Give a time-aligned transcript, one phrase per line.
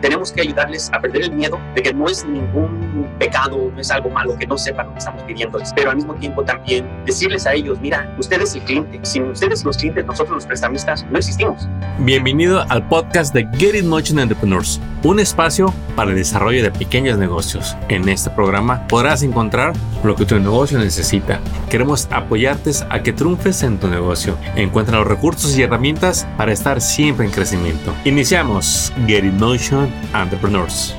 [0.00, 3.90] tenemos que ayudarles a perder el miedo de que no es ningún pecado, no es
[3.90, 7.46] algo malo, que no sepan lo que estamos pidiéndoles, pero al mismo tiempo también decirles
[7.46, 11.68] a ellos, mira, ustedes el cliente, sin ustedes los clientes, nosotros los prestamistas no existimos.
[11.98, 17.18] Bienvenido al podcast de Get It Motion Entrepreneurs, un espacio para el desarrollo de pequeños
[17.18, 17.76] negocios.
[17.88, 19.72] En este programa podrás encontrar
[20.04, 21.40] lo que tu negocio necesita.
[21.70, 24.36] Queremos apoyarte a que triunfes en tu negocio.
[24.56, 27.94] Encuentra los recursos y herramientas para estar siempre en crecimiento.
[28.04, 30.94] Iniciamos Get It Motion Entrepreneurs.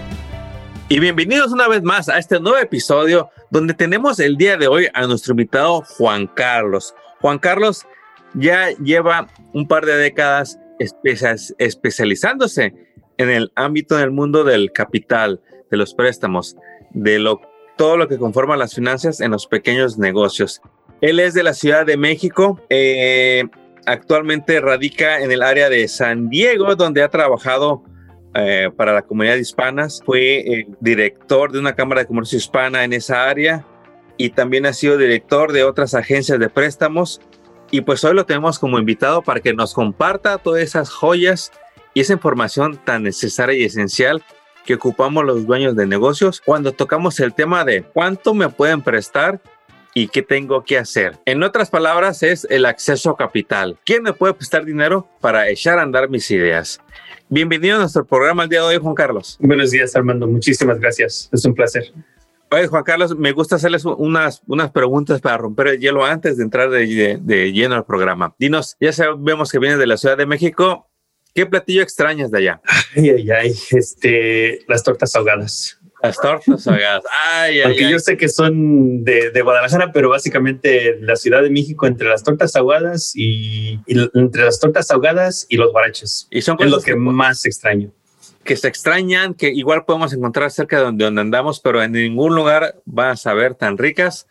[0.88, 4.88] Y bienvenidos una vez más a este nuevo episodio donde tenemos el día de hoy
[4.94, 6.96] a nuestro invitado Juan Carlos.
[7.22, 7.86] Juan Carlos
[8.34, 12.74] ya lleva un par de décadas especializándose
[13.18, 16.56] en el ámbito del mundo del capital, de los préstamos,
[16.92, 17.42] de lo,
[17.78, 20.62] todo lo que conforma las finanzas en los pequeños negocios.
[21.02, 22.60] Él es de la Ciudad de México.
[22.70, 23.44] Eh,
[23.86, 27.84] actualmente radica en el área de San Diego, donde ha trabajado
[28.42, 29.88] eh, para la comunidad hispana.
[30.06, 33.66] Fue director de una Cámara de Comercio Hispana en esa área
[34.18, 37.22] y también ha sido director de otras agencias de préstamos.
[37.72, 41.52] Y pues hoy lo tenemos como invitado para que nos comparta todas esas joyas
[41.94, 44.24] y esa información tan necesaria y esencial
[44.66, 49.42] que ocupamos los dueños de negocios cuando tocamos el tema de cuánto me pueden prestar
[50.00, 51.18] y qué tengo que hacer.
[51.26, 53.78] En otras palabras, es el acceso a capital.
[53.86, 56.80] ¿Quién me puede prestar dinero para echar a andar mis ideas?
[57.28, 59.38] Bienvenido a nuestro programa el día de hoy, Juan Carlos.
[59.42, 60.26] Buenos días, Armando.
[60.26, 61.30] Muchísimas gracias.
[61.34, 61.92] Es un placer.
[62.50, 66.44] Oye, Juan Carlos, me gusta hacerles unas, unas preguntas para romper el hielo antes de
[66.44, 68.34] entrar de, de lleno al programa.
[68.40, 70.90] Dinos, ya sabemos que vienes de la Ciudad de México.
[71.36, 72.62] ¿Qué platillo extrañas de allá?
[72.96, 75.79] Ay, ay, ay, este, las tortas ahogadas.
[76.02, 77.04] Las tortas ahogadas.
[77.34, 81.88] Ay, Aunque yo sé que son de, de, Guadalajara, pero básicamente la Ciudad de México
[81.88, 86.28] entre las tortas ahogadas y, y entre las tortas ahogadas y los guaraches.
[86.32, 87.92] Y son es lo que, que más extraño.
[88.44, 92.34] Que se extrañan, que igual podemos encontrar cerca de donde, donde andamos, pero en ningún
[92.36, 94.28] lugar vas a ver tan ricas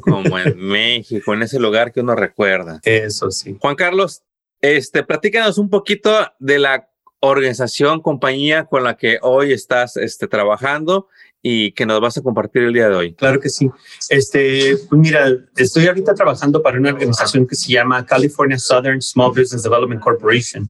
[0.00, 2.80] como en México, en ese lugar que uno recuerda.
[2.84, 3.56] Eso sí.
[3.60, 4.22] Juan Carlos,
[4.60, 6.88] este, platícanos un poquito de la
[7.20, 11.08] organización, compañía con la que hoy estás este, trabajando
[11.42, 13.14] y que nos vas a compartir el día de hoy.
[13.14, 13.70] Claro que sí.
[14.08, 15.26] Este, pues mira,
[15.56, 20.68] estoy ahorita trabajando para una organización que se llama California Southern Small Business Development Corporation.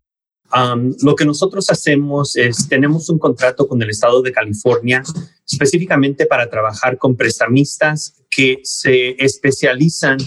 [1.03, 5.03] Lo que nosotros hacemos es, tenemos un contrato con el estado de California
[5.51, 10.19] específicamente para trabajar con prestamistas que se especializan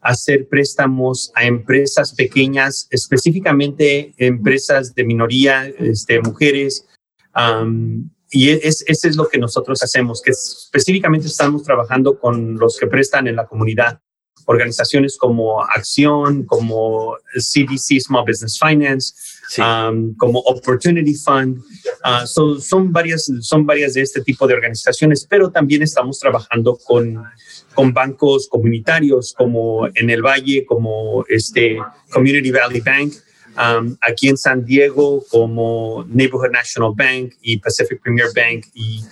[0.00, 6.86] hacer préstamos a empresas pequeñas, específicamente empresas de minoría, este, mujeres.
[7.34, 12.76] Um, y es, eso es lo que nosotros hacemos, que específicamente estamos trabajando con los
[12.78, 14.00] que prestan en la comunidad.
[14.44, 19.14] Organizaciones como Acción, como CDC Small Business Finance,
[19.48, 19.60] sí.
[19.60, 21.58] um, como Opportunity Fund.
[21.58, 26.78] Uh, so, son, varias, son varias de este tipo de organizaciones, pero también estamos trabajando
[26.78, 27.22] con
[27.78, 31.78] con bancos comunitarios como en el Valle, como este
[32.10, 33.12] Community Valley Bank,
[33.56, 38.66] um, aquí en San Diego como Neighborhood National Bank y Pacific Premier Bank.
[38.74, 39.04] Y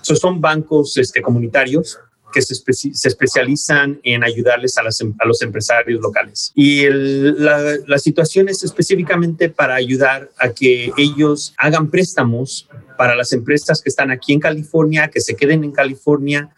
[0.00, 1.98] so son bancos este, comunitarios
[2.32, 6.50] que se, espe se, especializan en ayudarles a, las, a, los empresarios locales.
[6.54, 13.16] Y el, la, la situación es específicamente para ayudar a que ellos hagan préstamos para
[13.16, 16.54] las empresas que están aquí en California, que se queden en California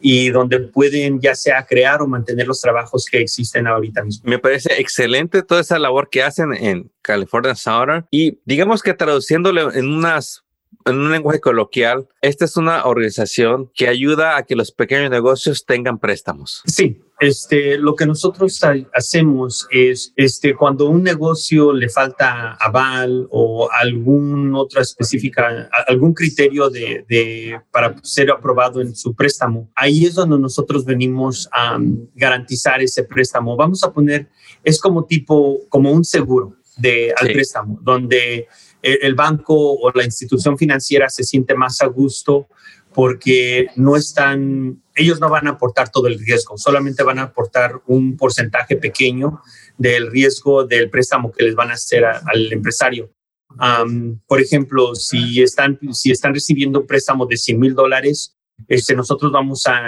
[0.00, 4.28] y donde pueden ya sea crear o mantener los trabajos que existen ahorita mismo.
[4.28, 9.72] Me parece excelente toda esa labor que hacen en California Southern y digamos que traduciéndolo
[9.72, 10.44] en unas
[10.86, 15.66] en un lenguaje coloquial, esta es una organización que ayuda a que los pequeños negocios
[15.66, 16.62] tengan préstamos.
[16.64, 18.58] Sí, este, lo que nosotros
[18.94, 26.70] hacemos es, este, cuando un negocio le falta aval o algún otra específica, algún criterio
[26.70, 31.78] de, de, para ser aprobado en su préstamo, ahí es donde nosotros venimos a
[32.14, 33.54] garantizar ese préstamo.
[33.54, 34.30] Vamos a poner,
[34.64, 37.34] es como tipo, como un seguro de, al sí.
[37.34, 38.48] préstamo, donde
[38.82, 42.48] el banco o la institución financiera se siente más a gusto
[42.94, 47.80] porque no están, ellos no van a aportar todo el riesgo, solamente van a aportar
[47.86, 49.40] un porcentaje pequeño
[49.78, 53.10] del riesgo del préstamo que les van a hacer a, al empresario.
[53.58, 58.36] Um, por ejemplo, si están, si están recibiendo un préstamo de 100 mil dólares,
[58.68, 59.82] este, nosotros vamos a,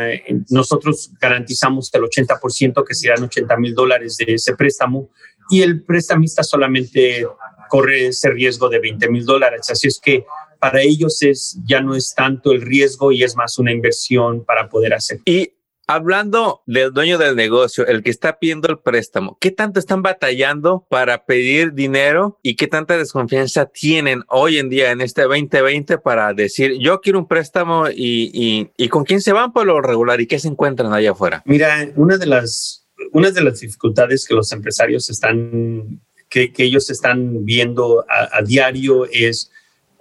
[0.51, 5.11] nosotros garantizamos el 80% que serán 80 mil dólares de ese préstamo
[5.51, 7.27] y el prestamista solamente
[7.69, 9.69] corre ese riesgo de 20 mil dólares.
[9.71, 10.25] Así es que
[10.63, 14.69] para ellos es, ya no es tanto el riesgo y es más una inversión para
[14.69, 15.19] poder hacer.
[15.25, 15.55] Y
[15.89, 20.87] Hablando del dueño del negocio, el que está pidiendo el préstamo, ¿qué tanto están batallando
[20.89, 26.33] para pedir dinero y qué tanta desconfianza tienen hoy en día en este 2020 para
[26.35, 30.29] decir, yo quiero un préstamo y, y, con quién se van por lo regular y
[30.29, 31.43] qué se encuentran allá afuera?
[31.47, 36.01] Mira, una de las, una de las dificultades que los empresarios están,
[36.31, 39.51] que, que ellos están viendo a, a diario es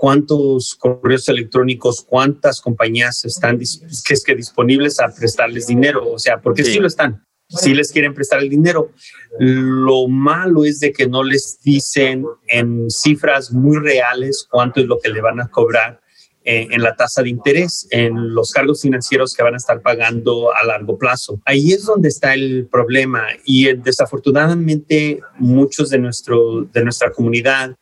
[0.02, 6.42] cuántos correos electrónicos, cuántas compañías están que es que disponibles a prestarles dinero, o sea,
[6.42, 8.90] porque sí, lo están, sí les quieren prestar el dinero.
[9.38, 14.98] Lo malo es de que no les dicen en cifras muy reales cuánto es lo
[14.98, 16.02] que le van a cobrar
[16.44, 20.52] eh, en la tasa de interés, en los cargos financieros que van a estar pagando
[20.52, 21.40] a largo plazo.
[21.46, 27.76] Ahí es donde está el problema y eh, desafortunadamente muchos de, nuestro, de nuestra comunidad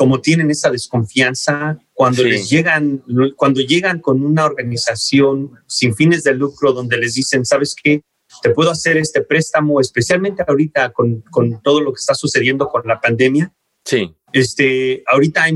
[0.00, 3.04] como tienen esa desconfianza, cuando les llegan,
[3.36, 8.00] cuando llegan con una organización sin fines de lucro donde les dicen, ¿sabes qué?
[8.40, 12.80] Te puedo hacer este préstamo, especialmente ahorita con, con todo lo que está sucediendo con
[12.86, 13.52] la pandemia.
[13.84, 14.10] Sí.
[14.32, 15.54] Este, ahorita hay,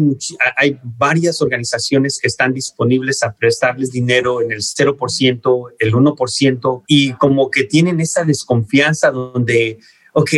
[0.58, 7.14] hay varias organizaciones que están disponibles a prestarles dinero en el 0%, el 1%, y
[7.14, 9.78] como que tienen esa desconfianza donde,
[10.12, 10.30] ok,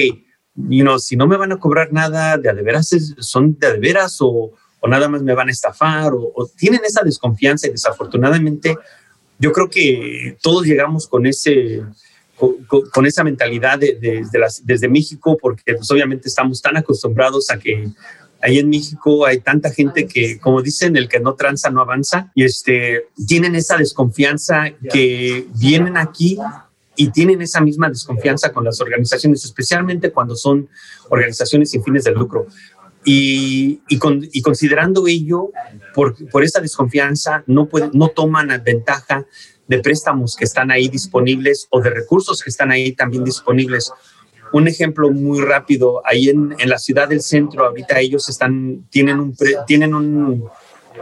[0.56, 2.88] you know, si no me van a cobrar nada, de de veras
[3.18, 7.02] son de de veras o, o nada más me van a estafar o, tienen esa
[7.02, 8.76] desconfianza y desafortunadamente
[9.38, 11.82] yo creo que todos llegamos con ese
[12.92, 17.88] con, esa mentalidad de, las, desde México porque pues obviamente estamos tan acostumbrados a que
[18.42, 22.30] ahí en México hay tanta gente que, como dicen, el que no tranza no avanza.
[22.34, 26.38] Y este, tienen esa desconfianza que vienen aquí
[26.96, 30.68] y tienen esa misma desconfianza con las organizaciones, especialmente cuando son
[31.10, 32.46] organizaciones sin fines de lucro.
[33.04, 34.00] Y, y,
[34.32, 35.50] y considerando ello,
[35.94, 39.26] por, por esa desconfianza, no, pueden, no toman ventaja
[39.68, 43.92] de préstamos que están ahí disponibles o de recursos que están ahí también disponibles.
[44.52, 49.20] Un ejemplo muy rápido, ahí en, en la ciudad del centro, ahorita ellos están, tienen
[49.20, 50.44] un, tienen un,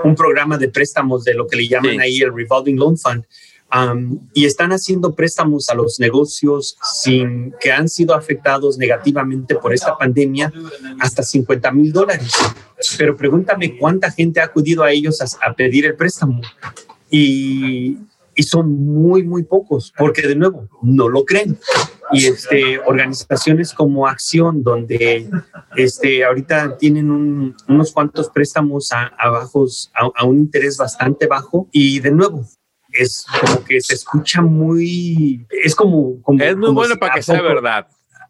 [0.03, 3.25] un programa de préstamos de lo que le llaman ahí el Revolving Loan Fund,
[4.33, 9.99] y están haciendo préstamos a los negocios sin que han sido afectados negativamente por esta
[9.99, 10.53] pandemia
[11.01, 12.33] hasta 50 mil dólares.
[12.99, 16.41] Pero pregúntame cuánta gente ha acudido a ellos a, pedir el préstamo.
[17.11, 17.99] Y,
[18.35, 21.59] y, son muy, muy pocos, porque de nuevo, no lo creen.
[22.13, 25.29] Y este, organizaciones como Acción, donde
[25.77, 27.11] este, ahorita tienen
[27.69, 31.69] unos cuantos préstamos a, bajos, a un interés bastante bajo.
[31.73, 32.45] Y de nuevo,
[32.95, 36.21] es como que se escucha muy, es como...
[36.23, 37.89] como es muy bueno para que sea verdad.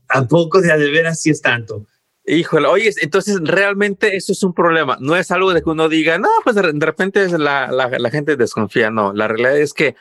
[0.08, 1.86] A poco de a de veras sí es tanto.
[2.26, 4.96] Híjole, oye, entonces realmente eso es un problema.
[5.00, 8.36] No es algo de que uno diga, no, pues de repente la, la, la gente
[8.36, 8.90] desconfía.
[8.90, 9.94] No, la realidad es que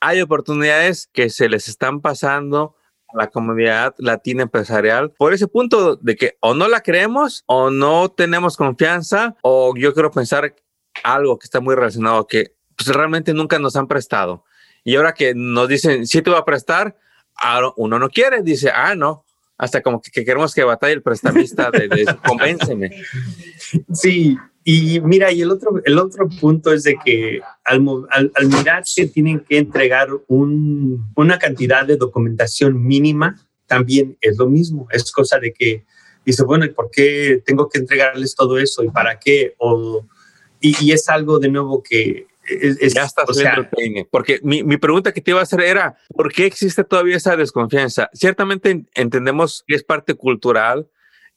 [0.00, 2.76] hay oportunidades que se les están pasando
[3.08, 7.70] a la comunidad latina empresarial por ese punto de que o no la creemos o
[7.70, 10.56] no tenemos confianza o yo quiero pensar
[11.04, 14.44] algo que está muy relacionado que pues realmente nunca nos han prestado.
[14.84, 16.96] Y ahora que nos dicen, sí te va a prestar,
[17.76, 19.24] uno no quiere, dice, ah, no,
[19.58, 22.90] hasta como que, queremos que batalle el prestamista de, de convénceme.
[23.92, 28.84] Sí, y mira, y el otro, el otro punto es de que al, al, mirar
[28.94, 33.36] que tienen que entregar un, una cantidad de documentación mínima,
[33.66, 35.84] también es lo mismo, es cosa de que
[36.24, 38.84] dice, bueno, ¿y por qué tengo que entregarles todo eso?
[38.84, 39.54] ¿Y para qué?
[39.58, 40.06] O,
[40.60, 42.26] y, y es algo de nuevo que
[42.94, 43.24] ya está
[43.56, 44.06] el peine.
[44.10, 47.36] Porque mi, mi, pregunta que te iba a hacer era, ¿por qué existe todavía esa
[47.36, 48.10] desconfianza?
[48.12, 50.88] Ciertamente entendemos que es parte cultural,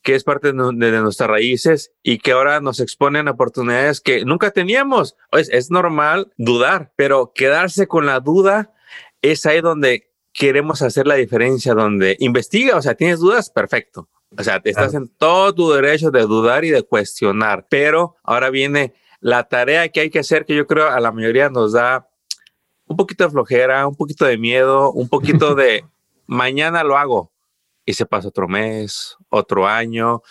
[0.01, 5.15] que es parte de, nuestras raíces y que ahora nos exponen oportunidades que nunca teníamos.
[5.31, 8.73] Es, es normal dudar, pero quedarse con la duda
[9.21, 14.09] es ahí donde queremos hacer la diferencia, donde investiga, o sea, tienes dudas, perfecto.
[14.37, 18.93] O sea, estás en todo tu derecho de dudar y de cuestionar, pero ahora viene
[19.25, 22.07] la tarea que hay que hacer, que yo creo a la mayoría nos da
[22.85, 25.83] un poquito de flojera, un poquito de miedo, un poquito de
[26.27, 27.31] mañana lo hago.
[27.87, 30.21] Y se pasa otro mes, otro año,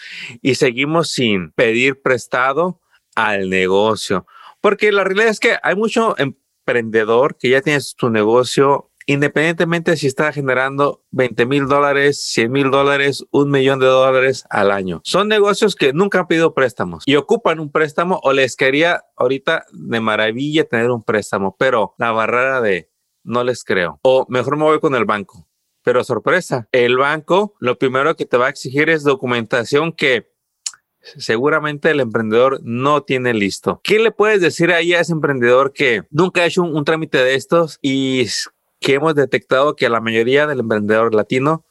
[0.41, 2.81] y seguimos sin pedir prestado
[3.17, 4.29] al negocio.
[4.61, 10.07] Porque la realidad es que hay mucho emprendedor que ya tiene su negocio independientemente si
[10.07, 15.01] está generando 20 mil dólares, 100 mil dólares, un millón de dólares al año.
[15.05, 19.67] Son negocios que nunca han pedido préstamos y ocupan un préstamo o les quería ahorita
[19.73, 22.91] de maravilla tener un préstamo, pero la barrera de
[23.23, 25.49] no les creo o mejor me voy con el banco.
[25.83, 30.33] Pero sorpresa, el banco lo primero que te va a exigir es documentación que
[31.19, 33.81] seguramente el emprendedor no tiene listo.
[33.85, 37.19] ¿Qué le puedes decir ahí a ese emprendedor que nunca ha hecho un, un, trámite
[37.19, 38.27] de estos y
[38.81, 41.65] que hemos detectado que a la mayoría del emprendedor latino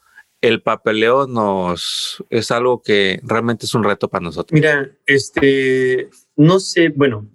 [0.44, 4.52] el papeleo nos es algo que realmente es un reto para nosotros.
[4.52, 7.30] Mira, este, no sé, bueno,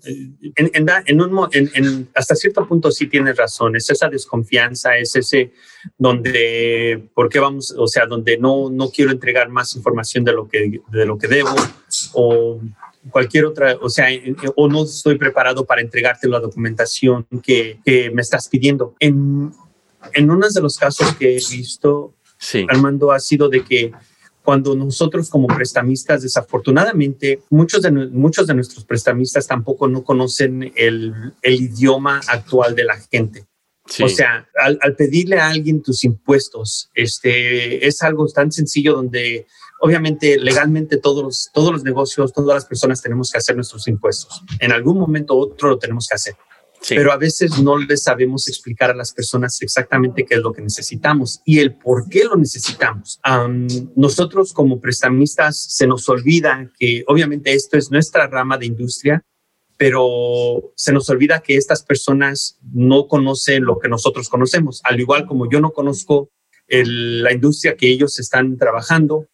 [0.56, 5.54] en, en, un, en, hasta cierto punto sí tienes razón, es esa desconfianza, es ese
[5.98, 7.74] donde, ¿por qué vamos?
[7.76, 11.28] O sea, donde no, no quiero entregar más información de lo que, de lo que
[11.28, 11.56] debo
[12.14, 12.62] o
[13.10, 14.08] cualquier otra, o sea,
[14.56, 18.96] o no estoy preparado para entregarte la documentación que, que me estás pidiendo.
[19.00, 19.52] En,
[20.14, 22.66] en uno de los casos que he visto, sí.
[22.70, 23.92] Armando, ha sido de que
[24.44, 31.14] cuando nosotros como prestamistas, desafortunadamente, muchos de, muchos de nuestros prestamistas tampoco no conocen el,
[31.42, 33.46] el idioma actual de la gente.
[34.04, 39.48] O sea, al, al, pedirle a alguien tus impuestos, este, es algo tan sencillo donde
[39.82, 44.44] obviamente legalmente todos los, todos los negocios, todas las personas tenemos que hacer nuestros impuestos.
[44.60, 46.36] En algún momento u otro lo tenemos que hacer.
[46.88, 50.62] Pero a veces no les sabemos explicar a las personas exactamente qué es lo que
[50.62, 53.20] necesitamos y el por qué lo necesitamos.
[53.96, 59.26] nosotros como prestamistas se nos olvida que obviamente esto es nuestra rama de industria,
[59.76, 65.26] pero se nos olvida que estas personas no conocen lo que nosotros conocemos, al igual
[65.26, 66.30] como yo no conozco
[66.70, 69.28] la industria que ellos están trabajando.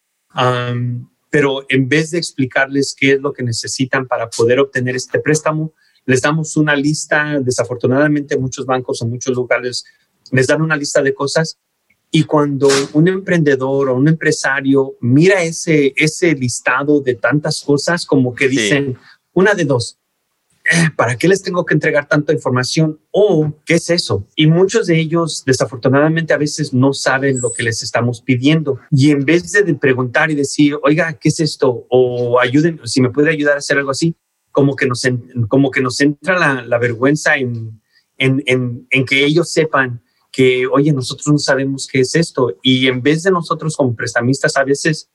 [1.30, 5.74] Pero en vez de explicarles qué es lo que necesitan para poder obtener este préstamo,
[6.06, 9.86] les damos una lista, desafortunadamente muchos bancos o muchos lugares
[10.32, 11.58] les dan una lista de cosas
[12.12, 18.34] y cuando un emprendedor o un empresario mira ese, ese listado de tantas cosas, como
[18.34, 18.98] que dicen,
[19.34, 19.98] una de dos,
[20.96, 23.00] ¿para qué les tengo que entregar tanta información?
[23.12, 24.28] ¿O qué es eso?
[24.36, 28.80] Y muchos de ellos, desafortunadamente, a veces no saben lo que les estamos pidiendo.
[28.92, 31.86] Y en vez de preguntar y decir, oiga, ¿qué es esto?
[31.90, 34.16] O ayuden, si me puede ayudar a hacer algo así,
[34.52, 35.04] como que nos,
[35.50, 37.82] como que nos entra la, vergüenza en,
[38.18, 42.56] en, en, que ellos sepan que, oye, nosotros no sabemos qué es esto.
[42.62, 45.10] Y en vez de nosotros como prestamistas, a veces,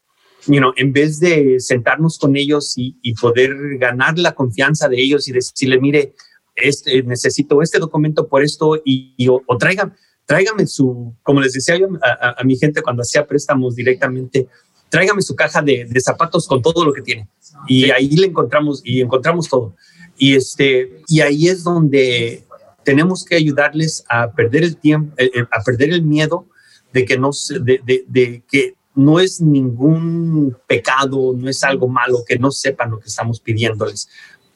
[0.47, 5.01] you know, en vez de sentarnos con ellos y, y poder ganar la confianza de
[5.01, 6.15] ellos y decirle, mire,
[6.57, 12.37] este, necesito este documento por esto y, o, tráigame su, como les decía yo a,
[12.41, 14.49] a, mi gente cuando hacía préstamos directamente,
[14.89, 17.29] tráigame su caja de, de zapatos con todo lo que tiene
[17.67, 19.75] y ahí le encontramos y encontramos todo.
[20.17, 22.45] Y, este, y ahí es donde
[22.85, 26.47] tenemos que ayudarles a perder el tiempo, eh, eh, a perder el miedo
[26.93, 27.31] de que no,
[27.63, 32.91] de, de, de que no es ningún pecado, no es algo malo que no sepan
[32.91, 34.09] lo que estamos pidiéndoles,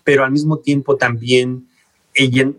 [0.03, 1.69] pero al mismo tiempo también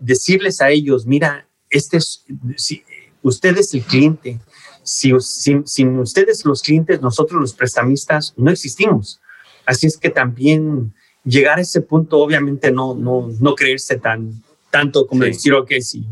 [0.00, 2.24] decirles a ellos, mira, este es,
[2.56, 2.82] si,
[3.22, 4.40] usted es el cliente,
[4.82, 9.20] si, sin, sin ustedes los clientes, nosotros los prestamistas no existimos.
[9.64, 15.06] Así es que también llegar a ese punto, obviamente no, no, no creerse tan, tanto
[15.06, 16.06] como decir, ok, sí,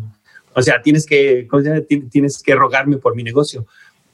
[0.54, 1.48] o sea, tienes que,
[2.10, 3.66] tienes que rogarme por mi negocio,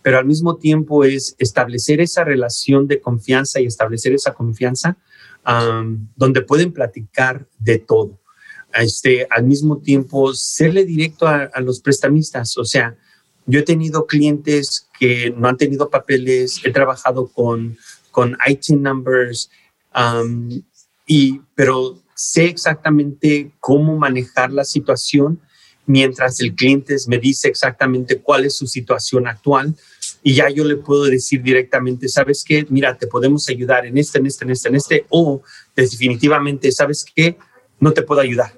[0.03, 4.97] pero al mismo tiempo es establecer esa relación de confianza y establecer esa confianza
[6.17, 8.21] donde pueden platicar de todo.
[8.75, 12.97] Este, al mismo tiempo, serle directo a, a los prestamistas, o sea,
[13.47, 17.77] yo he tenido clientes que no han tenido papeles, he trabajado con
[18.11, 19.51] con IT numbers,
[19.95, 20.63] um,
[21.07, 25.41] y, pero sé exactamente cómo manejar la situación
[25.87, 29.75] mientras el cliente me dice exactamente cuál es su situación actual
[30.23, 32.67] y ya yo le puedo decir directamente, ¿sabes qué?
[32.69, 35.43] Mira, te podemos ayudar en este, en este, en este, en este, o
[35.75, 37.39] definitivamente, ¿sabes qué?
[37.79, 38.53] No te puedo ayudar.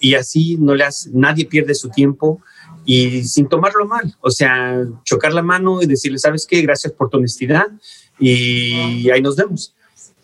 [0.00, 2.42] Y así no le hace, nadie pierde su tiempo
[2.84, 6.60] y sin tomarlo mal, o sea, chocar la mano y decirle, ¿sabes qué?
[6.62, 7.68] Gracias por tu honestidad
[8.18, 9.74] y ahí nos vemos.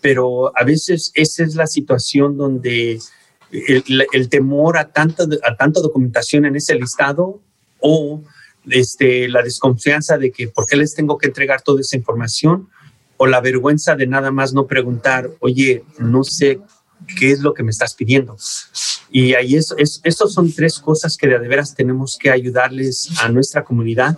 [0.01, 2.99] Pero a veces esa es la situación donde
[3.51, 7.39] el, temor a tanta, a tanta documentación en ese listado
[7.79, 8.21] o
[8.69, 12.69] este, la desconfianza de que por qué les tengo que entregar toda esa información
[13.17, 16.59] o la vergüenza de nada más no preguntar, oye, no sé
[17.19, 18.37] qué es lo que me estás pidiendo.
[19.13, 23.63] Y ahí es, es, son tres cosas que de veras tenemos que ayudarles a nuestra
[23.63, 24.17] comunidad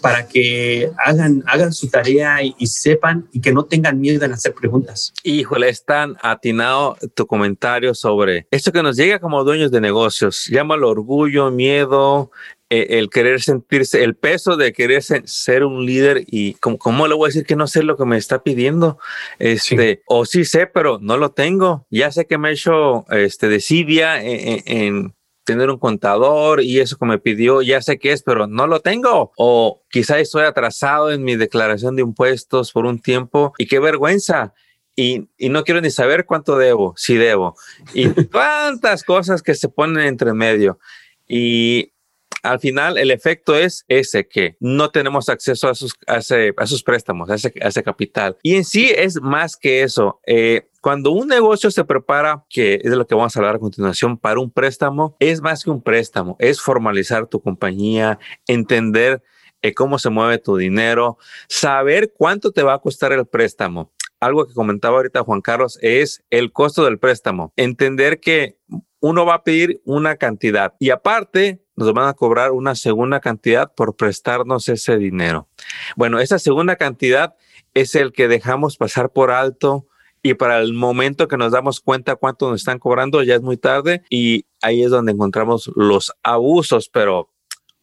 [0.00, 4.54] para que hagan, hagan su tarea y, sepan y que no tengan miedo en hacer
[4.54, 5.12] preguntas.
[5.24, 10.46] Híjole, es tan atinado tu comentario sobre esto que nos llega como dueños de negocios.
[10.46, 12.30] Llámalo orgullo, miedo,
[12.70, 17.30] el querer sentirse, el peso de querer ser un líder y cómo, le voy a
[17.30, 18.98] decir que no sé lo que me está pidiendo.
[19.38, 21.86] Este, o sí sé, pero no lo tengo.
[21.90, 26.96] Ya sé que me he hecho este, desidia en, en tener un contador y eso
[26.96, 29.32] que me pidió, ya sé qué es, pero no lo tengo.
[29.36, 34.54] O quizá estoy atrasado en mi declaración de impuestos por un tiempo y qué vergüenza.
[34.94, 37.56] Y, y, no quiero ni saber cuánto debo, si debo.
[37.94, 40.78] Y cuántas cosas que se ponen entre medio.
[41.26, 41.92] Y
[42.42, 46.20] al final el efecto es ese que no tenemos acceso a sus, a,
[46.66, 48.36] sus préstamos, a ese, ese, capital.
[48.42, 50.20] Y en sí es más que eso.
[50.26, 53.58] Eh, cuando un negocio se prepara, que es de lo que vamos a hablar a
[53.58, 59.22] continuación, para un préstamo, es más que un préstamo, es formalizar tu compañía, entender
[59.62, 61.18] eh, cómo se mueve tu dinero,
[61.48, 63.92] saber cuánto te va a costar el préstamo.
[64.18, 67.52] Algo que comentaba ahorita Juan Carlos es el costo del préstamo.
[67.56, 68.58] Entender que
[69.00, 73.72] uno va a pedir una cantidad y aparte nos van a cobrar una segunda cantidad
[73.74, 75.48] por prestarnos ese dinero.
[75.96, 77.34] Bueno, esa segunda cantidad
[77.74, 79.86] es el que dejamos pasar por alto
[80.22, 83.56] y para el momento que nos damos cuenta cuánto nos están cobrando ya es muy
[83.56, 86.88] tarde y ahí es donde encontramos los abusos.
[86.88, 87.30] Pero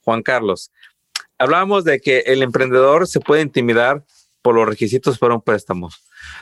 [0.01, 0.71] Juan Carlos,
[1.37, 4.05] hablábamos de que el emprendedor se puede intimidar
[4.41, 5.89] por los requisitos para un préstamo.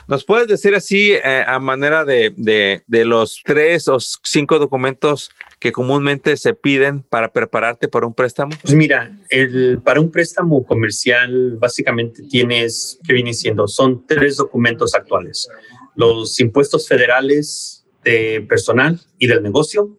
[0.08, 5.72] ¿Nos puedes decir así eh, a manera de, de, los tres o cinco documentos que
[5.72, 8.52] comúnmente se piden para prepararte para un préstamo?
[8.62, 13.66] Pues mira, el, para un préstamo comercial básicamente tienes, ¿qué viene siendo?
[13.66, 15.48] Son tres documentos actuales.
[15.94, 19.98] Los impuestos federales de personal y del negocio.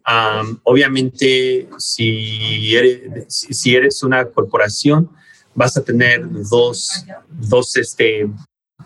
[0.62, 5.10] obviamente, si eres, si eres una corporación,
[5.54, 8.26] vas a tener dos, dos este,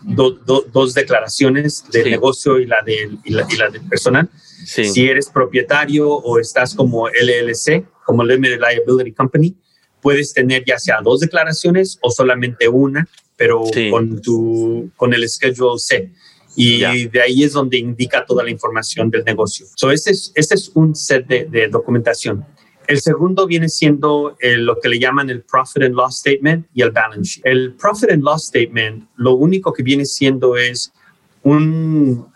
[0.03, 4.29] dos declaraciones del negocio y la, del, y la, del personal.
[4.65, 9.55] Si eres propietario o estás como LLC, como Limited Liability Company,
[10.01, 15.79] puedes tener ya sea dos declaraciones o solamente una, pero con, tu, con el Schedule
[15.79, 16.11] C.
[16.55, 19.65] Y de ahí es donde indica toda la información del negocio.
[19.75, 22.45] So, ese, es, ese es un set de, de documentación.
[22.87, 26.91] El segundo viene siendo lo que le llaman el Profit and Loss Statement y el
[26.91, 27.45] Balance Sheet.
[27.45, 30.91] El Profit and Loss Statement lo único que viene siendo es
[31.43, 32.27] un,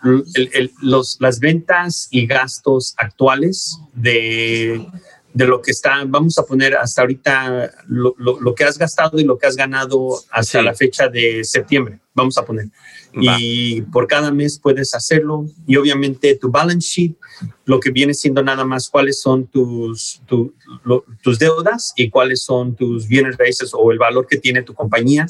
[0.82, 4.86] los, las ventas y gastos actuales de,
[5.32, 9.24] de, lo que está, vamos a poner hasta ahorita lo, lo, que has gastado y
[9.24, 12.68] lo que has ganado hasta la fecha de septiembre, vamos a poner.
[13.12, 15.46] Y por cada mes puedes hacerlo.
[15.66, 17.16] Y obviamente tu balance sheet,
[17.64, 20.20] lo que viene siendo nada más cuáles son tus,
[21.22, 25.26] tus deudas y cuáles son tus bienes raíces o el valor que tiene tu compañía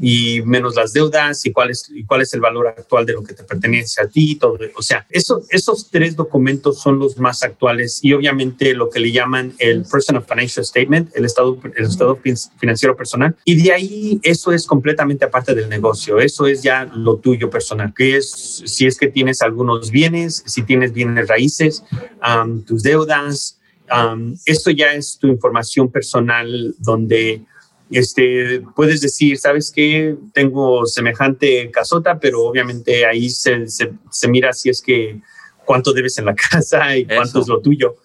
[0.00, 3.22] y menos las deudas y cuál es, y cuál es el valor actual de lo
[3.22, 4.36] que te pertenece a ti.
[4.36, 4.58] Todo.
[4.76, 9.12] O sea, eso, esos tres documentos son los más actuales y obviamente lo que le
[9.12, 12.18] llaman el Personal Financial Statement, el estado, el estado
[12.58, 13.36] financiero personal.
[13.44, 16.18] Y de ahí eso es completamente aparte del negocio.
[16.18, 20.62] Eso es ya lo tuyo personal, que es si es que tienes algunos bienes, si
[20.62, 21.84] tienes bienes raíces,
[22.66, 23.60] tus deudas.
[24.44, 27.42] esto ya es tu información personal donde
[27.98, 30.16] este, puedes decir, ¿sabes qué?
[30.32, 35.20] Tengo semejante casota, pero obviamente ahí se, se, mira si es que
[35.64, 37.96] cuánto debes en la casa y cuánto es lo tuyo.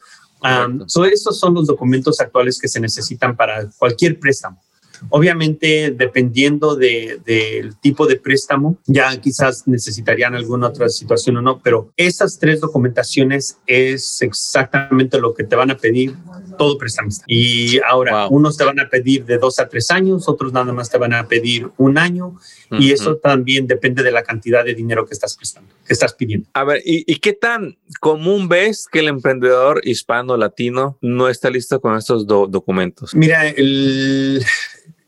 [0.41, 4.62] Um, esos son los documentos actuales que se necesitan para cualquier préstamo.
[5.10, 11.93] Obviamente, dependiendo del tipo de préstamo, ya quizás necesitarían alguna otra situación o no, pero
[11.95, 16.15] esas tres documentaciones es exactamente lo que te van a pedir
[16.60, 17.24] todo prestamista.
[17.26, 20.89] Y ahora, unos te van a pedir de dos a tres años, otros nada más
[20.89, 22.36] te van a pedir un año,
[22.72, 26.50] y eso también depende de la cantidad de dinero que estás prestando, que estás pidiendo.
[26.54, 31.80] A ver, ¿y, qué tan común ves que el emprendedor hispano latino no está listo
[31.80, 33.15] con estos documentos?
[33.15, 34.43] Mira, el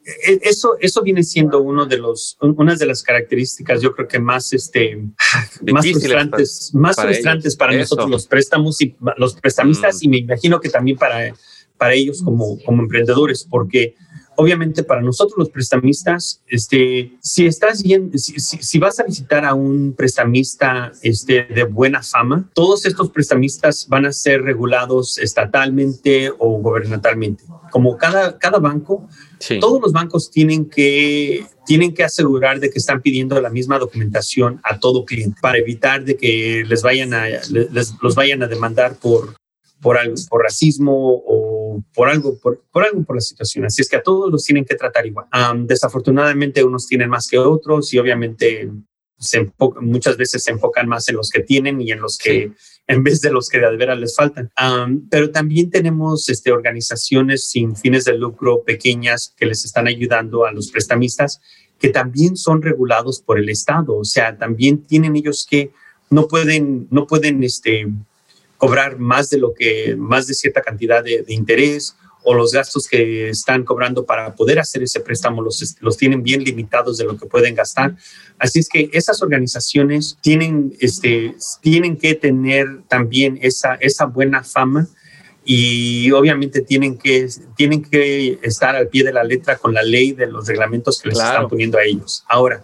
[0.03, 4.51] eso, eso viene siendo uno de los, una de las características, yo creo que más,
[4.53, 4.97] este,
[5.71, 10.05] más frustrantes, más para frustrantes para nosotros los préstamos y los prestamistas mm.
[10.05, 11.33] y me imagino que también para,
[11.77, 13.95] para ellos como, como emprendedores, porque
[14.35, 19.53] obviamente para nosotros los prestamistas, este, si estás bien, si, si, vas a visitar a
[19.53, 26.57] un prestamista este, de buena fama, todos estos prestamistas van a ser regulados estatalmente o
[26.57, 27.43] gubernamentalmente.
[27.69, 29.07] Como cada, cada banco,
[29.59, 34.59] todos los bancos tienen que, tienen que asegurar de que están pidiendo la misma documentación
[34.63, 38.97] a todo cliente para evitar de que les vayan a, les, los vayan a demandar
[38.97, 39.35] por,
[39.81, 43.65] por, algo, por racismo o por algo por, por, algo por la situación.
[43.65, 45.27] Así es que a todos los tienen que tratar igual.
[45.65, 48.69] desafortunadamente unos tienen más que otros y obviamente
[49.17, 49.51] se
[49.81, 52.51] muchas veces se enfocan más en los que tienen y en los que
[52.91, 54.51] en vez de los que de veras les faltan.
[55.09, 60.51] pero también tenemos este, organizaciones sin fines de lucro pequeñas que les están ayudando a
[60.51, 61.39] los prestamistas
[61.79, 63.95] que también son regulados por el Estado.
[63.95, 65.71] O sea, también tienen ellos que
[66.09, 67.87] no pueden, no pueden este,
[68.57, 72.87] cobrar más de lo que, más de cierta cantidad de, de interés o los gastos
[72.87, 77.17] que están cobrando para poder hacer ese préstamo los, los tienen bien limitados de lo
[77.17, 77.95] que pueden gastar.
[78.37, 84.87] Así es que esas organizaciones tienen, este, tienen que tener también esa, esa buena fama
[85.43, 90.11] y obviamente tienen que, tienen que estar al pie de la letra con la ley
[90.11, 92.23] de los reglamentos que les están poniendo a ellos.
[92.27, 92.63] Ahora,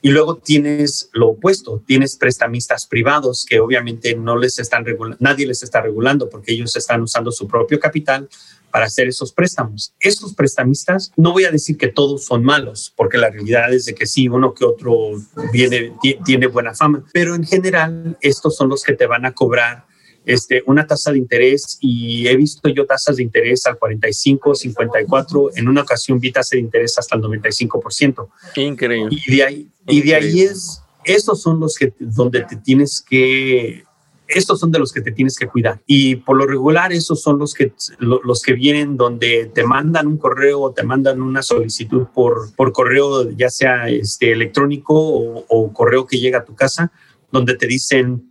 [0.00, 4.84] y luego tienes lo opuesto, tienes prestamistas privados que obviamente no les están
[5.18, 8.28] nadie les está regulando porque ellos están usando su propio capital
[8.70, 9.94] para hacer esos préstamos.
[10.00, 13.94] Estos prestamistas, no voy a decir que todos son malos, porque la realidad es de
[13.94, 15.12] que sí, uno que otro
[15.52, 15.92] viene,
[16.24, 19.86] tiene buena fama, pero en general estos son los que te van a cobrar
[20.28, 25.56] este, una tasa de interés y he visto yo tasas de interés al 45, 54,
[25.56, 28.28] en una ocasión vi tasas de interés hasta el 95%.
[28.56, 29.16] Increíble.
[29.26, 33.84] Y de ahí, y de ahí es, esos son los que, donde te tienes que,
[34.28, 35.80] estos son de los que te tienes que cuidar.
[35.86, 40.18] Y por lo regular, esos son los que, los que vienen donde te mandan un
[40.18, 45.72] correo o te mandan una solicitud por, por correo, ya sea este, electrónico o, o
[45.72, 46.92] correo que llega a tu casa,
[47.32, 48.28] donde te dicen,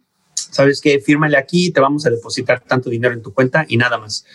[0.51, 0.99] ¿sabes qué?
[0.99, 4.25] Fírmale aquí, te vamos a depositar tanto dinero en tu cuenta y nada más.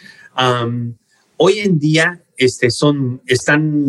[1.36, 3.86] hoy en día este, son, están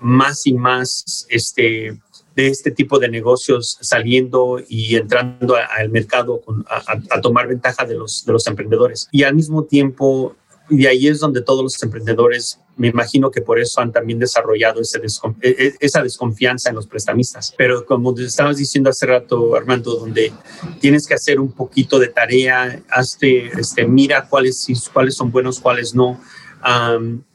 [0.00, 2.00] más y más este,
[2.36, 8.24] de este tipo de negocios saliendo y entrando al mercado a, tomar ventaja de los,
[8.24, 9.08] de los emprendedores.
[9.10, 10.36] Y al mismo tiempo
[10.70, 14.80] y ahí es donde todos los emprendedores, me imagino que por eso han también desarrollado
[14.80, 15.00] ese
[15.42, 17.52] e, e, esa desconfianza en los prestamistas.
[17.58, 20.32] Pero como te estabas diciendo hace rato, Armando, donde
[20.80, 25.94] tienes que hacer un poquito de tarea, hazte, este, mira cuáles, cuáles son buenos, cuáles
[25.94, 26.20] no,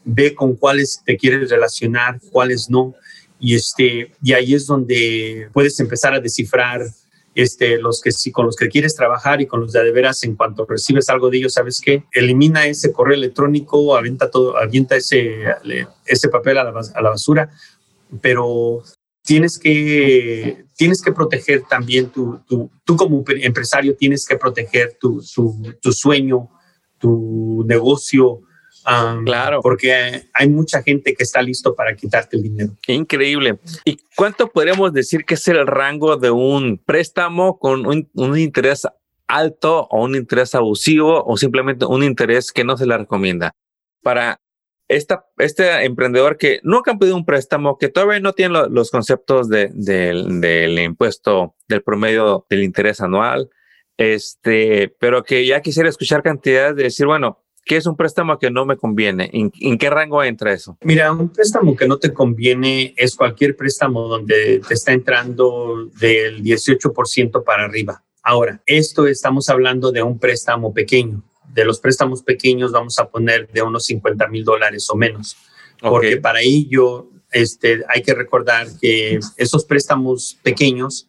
[0.06, 2.96] ve con cuáles te quieres relacionar, cuáles no.
[3.40, 6.82] Y, este, y ahí es donde puedes empezar a descifrar
[7.36, 10.36] este, los que sí, con los que quieres trabajar y con los de, veras, en
[10.36, 12.06] cuanto recibes algo de ellos, ¿sabes qué?
[12.14, 15.44] Elimina ese correo electrónico, avienta todo, avienta ese,
[16.06, 17.52] ese papel a la, a la basura,
[18.22, 18.84] pero
[19.22, 25.22] tienes que, tienes que proteger también tu, tu, tú como empresario tienes que proteger tu,
[25.82, 26.50] tu sueño,
[27.00, 28.42] tu negocio,
[29.26, 29.62] claro.
[29.62, 32.72] Porque hay mucha gente que está listo para quitarte el dinero.
[32.88, 33.60] Increíble.
[33.84, 38.88] ¿Y cuánto podemos decir que es el rango de un préstamo con un, interés
[39.28, 43.52] alto o un interés abusivo o simplemente un interés que no se le recomienda?
[44.04, 44.40] Para
[44.88, 49.50] esta, este emprendedor que nunca han pedido un préstamo, que todavía no tiene los conceptos
[49.50, 53.50] de, del impuesto del promedio del interés anual,
[53.98, 58.52] este, pero que ya quisiera escuchar cantidades de decir, bueno, ¿Qué es un préstamo que
[58.52, 59.32] no me conviene?
[59.34, 60.78] ¿En, qué rango entra eso?
[60.82, 66.44] Mira, un préstamo que no te conviene es cualquier préstamo donde te está entrando del
[66.44, 68.04] 18% para arriba.
[68.22, 71.24] Ahora, esto estamos hablando de un préstamo pequeño.
[71.54, 75.36] De los préstamos pequeños vamos a poner de unos 50 mil dólares o menos.
[75.82, 81.08] Porque para ello este, hay que recordar que esos préstamos pequeños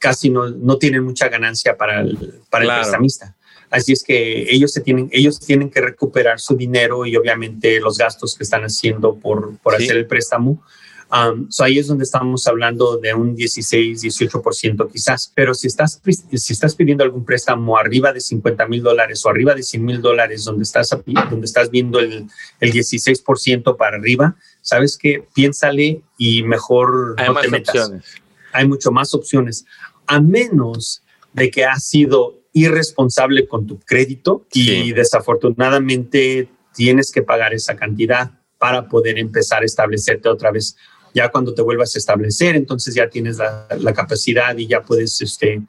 [0.00, 3.36] casi no, no, tienen mucha ganancia para el, para el prestamista.
[3.72, 7.96] Así es que ellos, se tienen, ellos tienen que recuperar su dinero y obviamente los
[7.96, 10.62] gastos que están haciendo por, por hacer el préstamo.
[11.10, 15.32] Um, ahí es donde estamos hablando de un 16, 18% quizás.
[15.34, 19.54] Pero si estás, si estás pidiendo algún préstamo arriba de 50 mil dólares o arriba
[19.54, 20.90] de 100 mil dólares, donde estás,
[21.30, 22.26] donde estás viendo el,
[22.60, 27.74] el 16% para arriba, sabes que piénsale y mejor Hay no te metas.
[27.74, 28.04] Opciones.
[28.52, 29.64] Hay mucho más opciones.
[30.06, 37.54] A menos de que ha sido irresponsable con tu crédito y desafortunadamente tienes que pagar
[37.54, 40.76] esa cantidad para poder empezar a establecerte otra vez.
[41.14, 45.62] Ya cuando te vuelvas a establecer, entonces ya tienes la, capacidad y ya puedes este,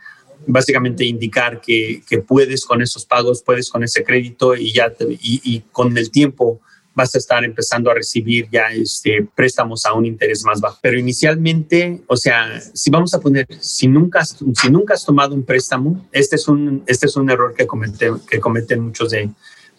[0.45, 5.97] básicamente indicar que, puedes con esos pagos, puedes con ese crédito y ya y con
[5.97, 6.61] el tiempo
[6.95, 10.79] vas a estar empezando a recibir ya este, préstamos a un interés más bajo.
[10.81, 15.43] Pero inicialmente, o sea, si vamos a poner, si nunca, si nunca has tomado un
[15.43, 19.29] préstamo, este es un, este es un error que, cometen, que cometen muchos de,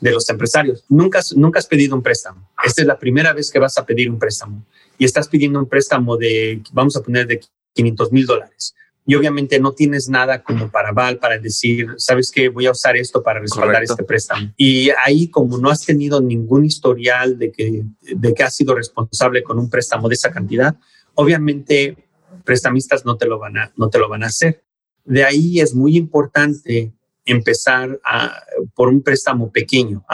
[0.00, 0.84] de los empresarios.
[0.88, 2.50] Nunca, nunca has pedido un préstamo.
[2.64, 4.64] Esta es la primera vez que vas a pedir un préstamo
[4.98, 7.40] y estás pidiendo un préstamo de, vamos a poner, de
[7.74, 8.74] 500 mil dólares
[9.06, 12.96] y obviamente no tienes nada como para Val para decir, sabes que voy a usar
[12.96, 14.52] esto para respaldar este préstamo.
[14.56, 19.42] Y ahí como no has tenido ningún historial de que, de que has sido responsable
[19.42, 20.76] con un préstamo de esa cantidad,
[21.14, 22.08] obviamente
[22.44, 24.64] prestamistas no te lo van a, no te lo van a hacer.
[25.04, 26.94] De ahí es muy importante
[27.26, 28.42] empezar a,
[28.74, 30.04] por un préstamo pequeño,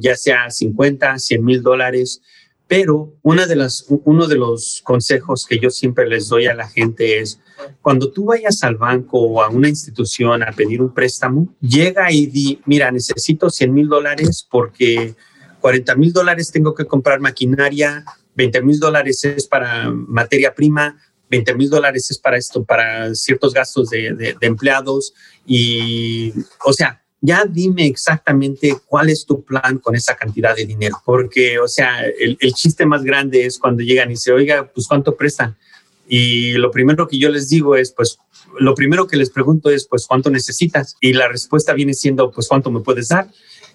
[0.00, 2.22] ya sea 50, 100 mil dólares,
[2.70, 6.68] pero una de las, uno de los consejos que yo siempre les doy a la
[6.68, 7.40] gente es,
[7.82, 12.26] cuando tú vayas al banco o a una institución a pedir un préstamo, llega y
[12.26, 15.16] di, mira, necesito 100 mil dólares porque
[15.60, 18.04] 40 mil dólares tengo que comprar maquinaria,
[18.36, 20.96] 20 mil dólares es para materia prima,
[21.28, 25.12] 20 mil dólares es para esto, para ciertos gastos de, de, de empleados
[25.44, 26.32] y,
[26.64, 30.96] o sea, ya dime exactamente cuál es tu plan con esa cantidad de dinero.
[31.04, 35.16] Porque, o sea, el, chiste más grande es cuando llegan y se, oiga, pues cuánto
[35.16, 35.56] prestan.
[36.08, 38.18] Y lo primero que yo les digo es, pues,
[38.58, 40.96] lo primero que les pregunto es, pues, ¿cuánto necesitas?
[41.00, 43.28] Y la respuesta viene siendo, pues, ¿cuánto me puedes dar?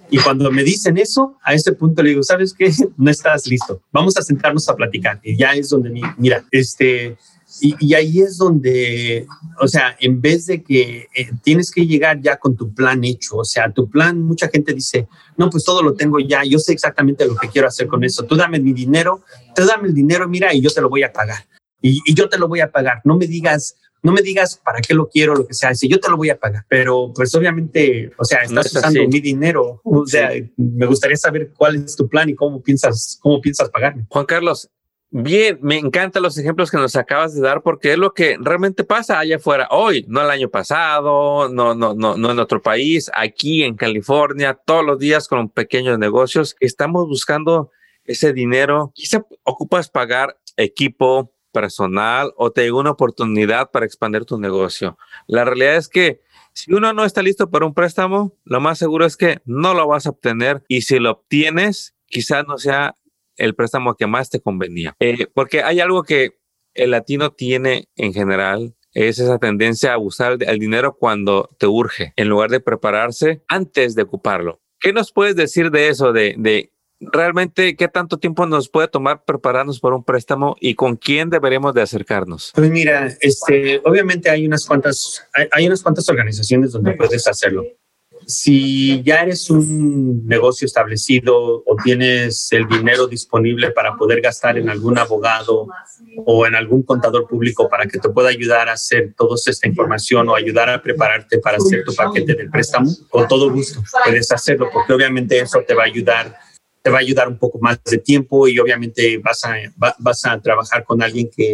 [0.10, 2.72] Y cuando me dicen eso, a ese punto le digo, ¿sabes qué?
[2.98, 3.82] No estás listo.
[3.92, 5.20] Vamos a sentarnos a platicar.
[5.24, 7.18] Y ya es donde, mira, este,
[7.62, 9.28] y, ahí es donde,
[9.60, 13.38] o sea, en vez de que eh, tienes que llegar ya con tu plan hecho,
[13.38, 16.74] o sea, tu plan, mucha gente dice, no, pues todo lo tengo ya, yo sé
[16.74, 19.24] exactamente lo que quiero hacer con eso, tú dame mi dinero,
[19.56, 21.46] tú dame el dinero, mira, y yo te lo voy a pagar.
[21.82, 23.02] Y, y yo te lo voy a pagar.
[23.04, 26.00] No me digas, no me digas para qué lo quiero, lo que sea, si yo
[26.00, 30.06] te lo voy a pagar, pero pues obviamente, o sea, estás usando mi dinero, o
[30.06, 34.06] sea, me gustaría saber cuál es tu plan y cómo piensas, cómo piensas pagarme.
[34.08, 34.70] Juan Carlos,
[35.18, 38.84] Bien, me encantan los ejemplos que nos acabas de dar porque es lo que realmente
[38.84, 43.10] pasa allá afuera hoy, no el año pasado, no, no, no, no en otro país,
[43.16, 46.58] aquí en California, todos los días con pequeños negocios.
[46.60, 47.72] Estamos buscando
[48.04, 48.92] ese dinero.
[48.94, 54.98] Quizá ocupas pagar equipo, personal o te llega una oportunidad para expandir tu negocio.
[55.28, 56.20] La realidad es que
[56.52, 59.88] si uno no está listo para un préstamo, lo más seguro es que no lo
[59.88, 62.98] vas a obtener y si lo obtienes, quizás no sea
[63.38, 64.96] el préstamo que más te convenía.
[65.00, 66.38] Eh, porque hay algo que
[66.74, 72.14] el latino tiene en general, es esa tendencia a usar el dinero cuando te urge,
[72.16, 74.62] en lugar de prepararse antes de ocuparlo.
[74.80, 79.24] ¿Qué nos puedes decir de eso, de, de realmente qué tanto tiempo nos puede tomar
[79.26, 82.52] prepararnos por un préstamo y con quién deberíamos de acercarnos?
[82.56, 87.64] Pues mira, este, obviamente hay unas cuantas, hay, unas cuantas organizaciones donde puedes hacerlo.
[88.28, 94.70] Si ya eres un negocio establecido o tienes el dinero disponible para poder gastar en
[94.70, 95.68] algún abogado
[96.26, 100.28] o en algún contador público para que te pueda ayudar a hacer toda esta información
[100.30, 104.70] o ayudar a prepararte para hacer tu paquete del préstamo, con todo gusto puedes hacerlo
[104.72, 106.36] porque obviamente eso te va a ayudar
[106.82, 109.56] te va a ayudar un poco más de tiempo y obviamente vas a,
[109.98, 111.54] vas a trabajar con alguien que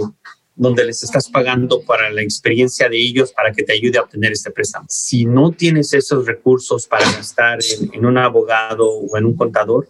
[0.56, 4.32] donde les estás pagando para la experiencia de ellos para que te ayude a obtener
[4.32, 4.86] este préstamo.
[4.90, 7.60] Si no tienes esos recursos para gastar
[7.94, 9.90] en, un abogado o en un contador,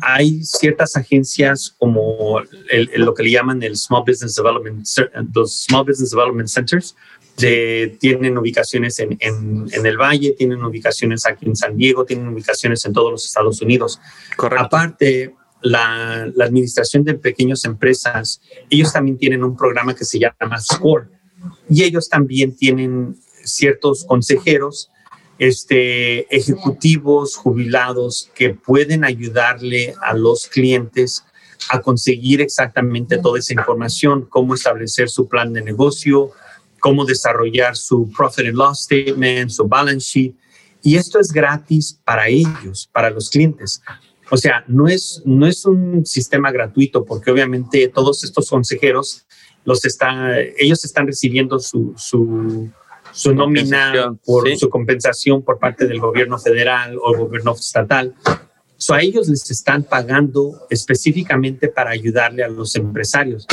[0.00, 2.40] hay ciertas agencias como
[2.96, 4.86] lo que le llaman el Small Business Development,
[5.34, 6.94] los Small Business Development Centers,
[7.36, 12.92] tienen ubicaciones en, en, el Valle, tienen ubicaciones aquí en San Diego, tienen ubicaciones en
[12.92, 14.00] todos los Estados Unidos.
[14.36, 14.64] Correcto.
[14.64, 15.34] Aparte,
[15.64, 21.08] la, administración de pequeñas empresas, ellos también tienen un programa que se llama SCORE
[21.68, 24.90] y ellos también tienen ciertos consejeros,
[25.38, 31.24] este, ejecutivos jubilados que pueden ayudarle a los clientes
[31.70, 36.30] a conseguir exactamente toda esa información, cómo establecer su plan de negocio,
[36.78, 40.34] cómo desarrollar su profit and loss statement, su balance sheet.
[40.82, 43.80] Y esto es gratis para ellos, para los clientes.
[44.30, 49.26] O sea, no es, no es un sistema gratuito porque obviamente todos estos consejeros
[49.64, 52.70] los están, ellos están recibiendo su, su,
[53.12, 58.14] su nómina por su compensación por parte del gobierno federal o gobierno estatal.
[58.76, 63.46] So, a ellos les están pagando específicamente para ayudarle a los empresarios.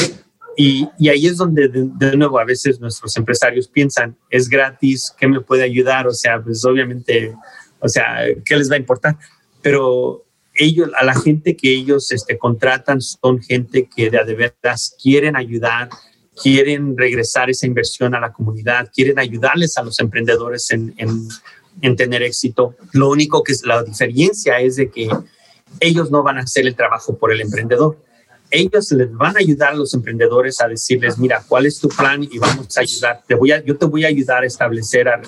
[0.58, 5.42] Y, ahí es donde de, nuevo a veces nuestros empresarios piensan, es gratis, ¿qué me
[5.42, 6.08] puede ayudar?
[6.08, 7.34] O sea, pues obviamente,
[7.80, 9.18] o sea, ¿qué les va a importar?
[9.62, 14.76] Pero ellos, a la gente que ellos este, contratan son gente que de, de verdad
[15.02, 15.90] quieren ayudar,
[16.42, 21.28] quieren regresar esa inversión a la comunidad, quieren ayudarles a los emprendedores en, en,
[21.82, 22.76] en tener éxito.
[22.94, 25.10] Lo único que es la diferencia es de que
[25.80, 27.98] ellos no van a hacer el trabajo por el emprendedor
[28.52, 32.22] ellos les van a ayudar a los emprendedores a decirles, mira, ¿cuál es tu plan?
[32.22, 33.24] Y vamos a ayudar.
[33.26, 35.22] Te voy a, yo te voy a ayudar a establecer, a,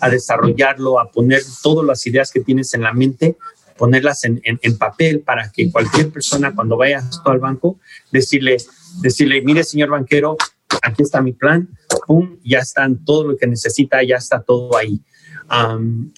[0.00, 3.36] a, desarrollarlo, a poner todas las ideas que tienes en la mente,
[3.76, 7.78] ponerlas en, en, papel para que cualquier persona cuando vaya al banco,
[8.10, 8.56] decirle,
[9.00, 10.36] decirle, mire, señor banquero,
[10.82, 11.68] aquí está mi plan,
[12.06, 15.00] pum, ya están todo lo que necesita, ya está todo ahí.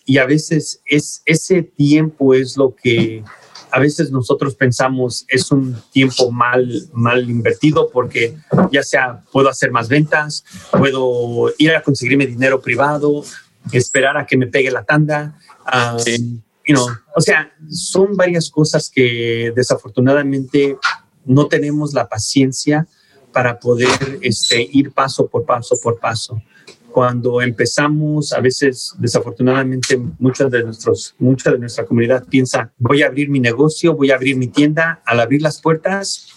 [0.04, 3.22] y a veces es, ese tiempo es lo que
[3.70, 8.34] a veces nosotros pensamos es un tiempo mal, mal invertido porque
[8.72, 13.24] ya sea puedo hacer más ventas, puedo ir a conseguirme dinero privado,
[13.72, 15.38] esperar a que me pegue la tanda.
[15.66, 16.40] Um,
[16.76, 20.76] o sea, son varias cosas que desafortunadamente
[21.24, 22.86] no tenemos la paciencia
[23.32, 26.42] para poder este, ir paso por paso por paso.
[26.90, 33.06] Cuando empezamos, a veces desafortunadamente muchas de nuestros, mucha de nuestra comunidad piensa, voy a
[33.06, 36.28] abrir mi negocio, voy a abrir mi tienda, al abrir las puertas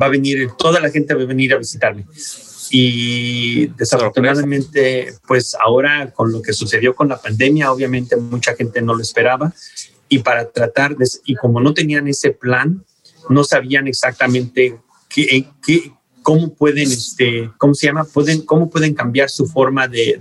[0.00, 2.06] va a venir, toda la gente va a venir a visitarme.
[2.70, 8.94] Y desafortunadamente, pues ahora con lo que sucedió con la pandemia, obviamente mucha gente no
[8.94, 9.52] lo esperaba.
[10.08, 12.84] Y para tratar de, y como no tenían ese plan,
[13.28, 15.92] no sabían exactamente qué, qué,
[16.26, 18.02] cómo pueden, este, ¿cómo se llama?
[18.02, 20.20] Pueden, cómo pueden cambiar su forma de,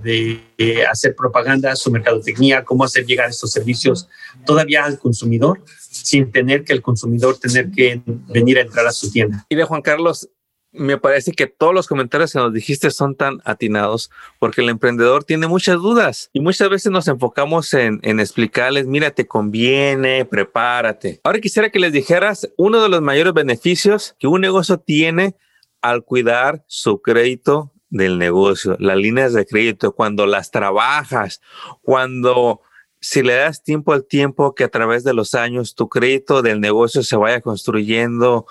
[0.56, 4.08] de, hacer propaganda, su mercadotecnia, cómo hacer llegar estos servicios
[4.46, 9.12] todavía al consumidor sin tener que el consumidor tener que venir a entrar a su
[9.12, 9.48] tienda.
[9.50, 10.30] Y de Juan Carlos,
[10.76, 15.24] me parece que todos los comentarios que nos dijiste son tan atinados porque el emprendedor
[15.24, 21.20] tiene muchas dudas y muchas veces nos enfocamos en, en, explicarles, mira, te conviene, prepárate.
[21.24, 25.36] Ahora quisiera que les dijeras uno de los mayores beneficios que un negocio tiene
[25.82, 31.42] al cuidar su crédito del negocio, las líneas de crédito, cuando las trabajas,
[31.82, 32.62] cuando
[33.08, 36.60] si le das tiempo al tiempo que a través de los años tu crédito del
[36.60, 38.48] negocio se vaya construyendo.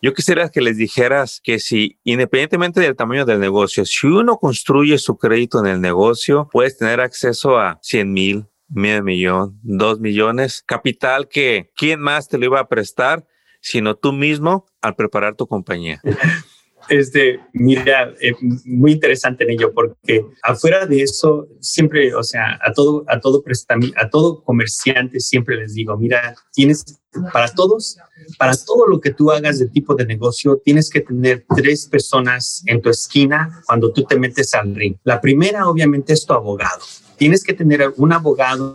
[0.00, 4.98] Yo quisiera que les dijeras que si independientemente del tamaño del negocio, si uno construye
[4.98, 10.62] su crédito en el negocio, puedes tener acceso a 100 mil, medio millón, dos millones,
[10.64, 13.26] capital que quién más te lo iba a prestar,
[13.60, 16.00] sino tú mismo al preparar tu compañía.
[16.88, 18.32] Este, mira, eh,
[18.64, 23.42] muy interesante en ello, porque afuera de eso, siempre, o sea, a todo, a todo
[23.96, 27.00] a todo comerciante siempre les digo, mira, tienes
[27.32, 27.98] para todos,
[28.38, 32.62] para todo lo que tú hagas de tipo de negocio, tienes que tener tres personas
[32.66, 34.96] en tu esquina cuando tú te metes al ring.
[35.04, 36.84] La primera, obviamente, es tu abogado.
[37.18, 38.74] Tienes que tener un abogado,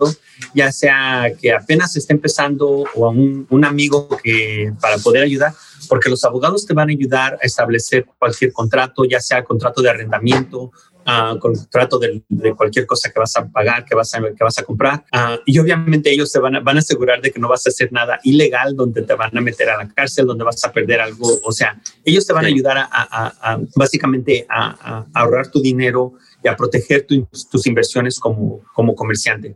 [0.54, 5.54] ya sea que apenas esté empezando o a un, un amigo que para poder ayudar,
[5.88, 9.90] porque los abogados te van a ayudar a establecer cualquier contrato, ya sea contrato de
[9.90, 10.72] arrendamiento,
[11.06, 14.58] uh, contrato de, de, cualquier cosa que vas a pagar, que vas a, que vas
[14.58, 15.06] a comprar.
[15.14, 17.70] Uh, y obviamente ellos te van a, van a asegurar de que no vas a
[17.70, 21.02] hacer nada ilegal, donde te van a meter a la cárcel, donde vas a perder
[21.02, 21.40] algo.
[21.44, 26.14] O sea, ellos te van a ayudar a, a, a básicamente a, ahorrar tu dinero
[26.44, 29.56] y a proteger tu, tus inversiones como, como comerciante.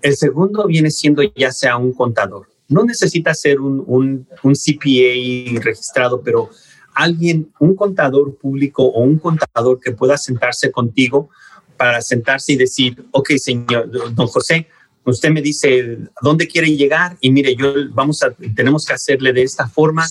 [0.00, 5.60] El segundo viene siendo ya sea un contador no necesita ser un, un, un CPA
[5.62, 6.50] registrado, pero
[6.94, 11.30] alguien, un contador público o un contador que pueda sentarse contigo
[11.76, 14.66] para sentarse y decir, ok, señor, don José,
[15.04, 19.42] usted me dice dónde quiere llegar y mire, yo vamos a, tenemos que hacerle de
[19.42, 20.06] esta forma.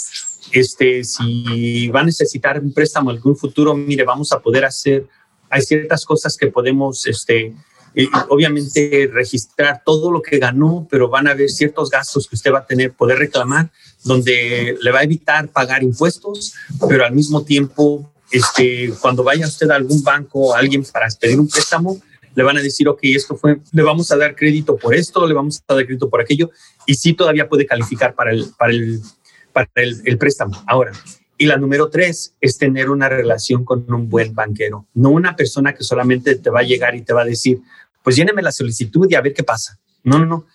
[0.52, 5.06] Este, si va a necesitar un préstamo en algún futuro, mire, vamos a poder hacer,
[5.50, 7.54] hay ciertas cosas que podemos, este,
[7.96, 12.54] y obviamente registrar todo lo que ganó, pero van a haber ciertos gastos que usted
[12.54, 13.72] va a tener, poder reclamar,
[14.04, 16.54] donde le va a evitar pagar impuestos,
[16.88, 21.08] pero al mismo tiempo, este, cuando vaya usted a algún banco o a alguien para
[21.20, 22.00] pedir un préstamo,
[22.36, 25.34] le van a decir, ok, esto fue, le vamos a dar crédito por esto, le
[25.34, 26.52] vamos a dar crédito por aquello,
[26.86, 29.02] y sí todavía puede calificar para el, para el,
[29.52, 30.64] para el préstamo.
[30.68, 30.92] Ahora,
[31.38, 35.74] y la número tres es tener una relación con un buen banquero, no una persona
[35.74, 37.62] que solamente te va a llegar y te va a decir,
[38.04, 39.80] pues lléneme la solicitud y a ver qué pasa.
[40.04, 40.46] No, no, no.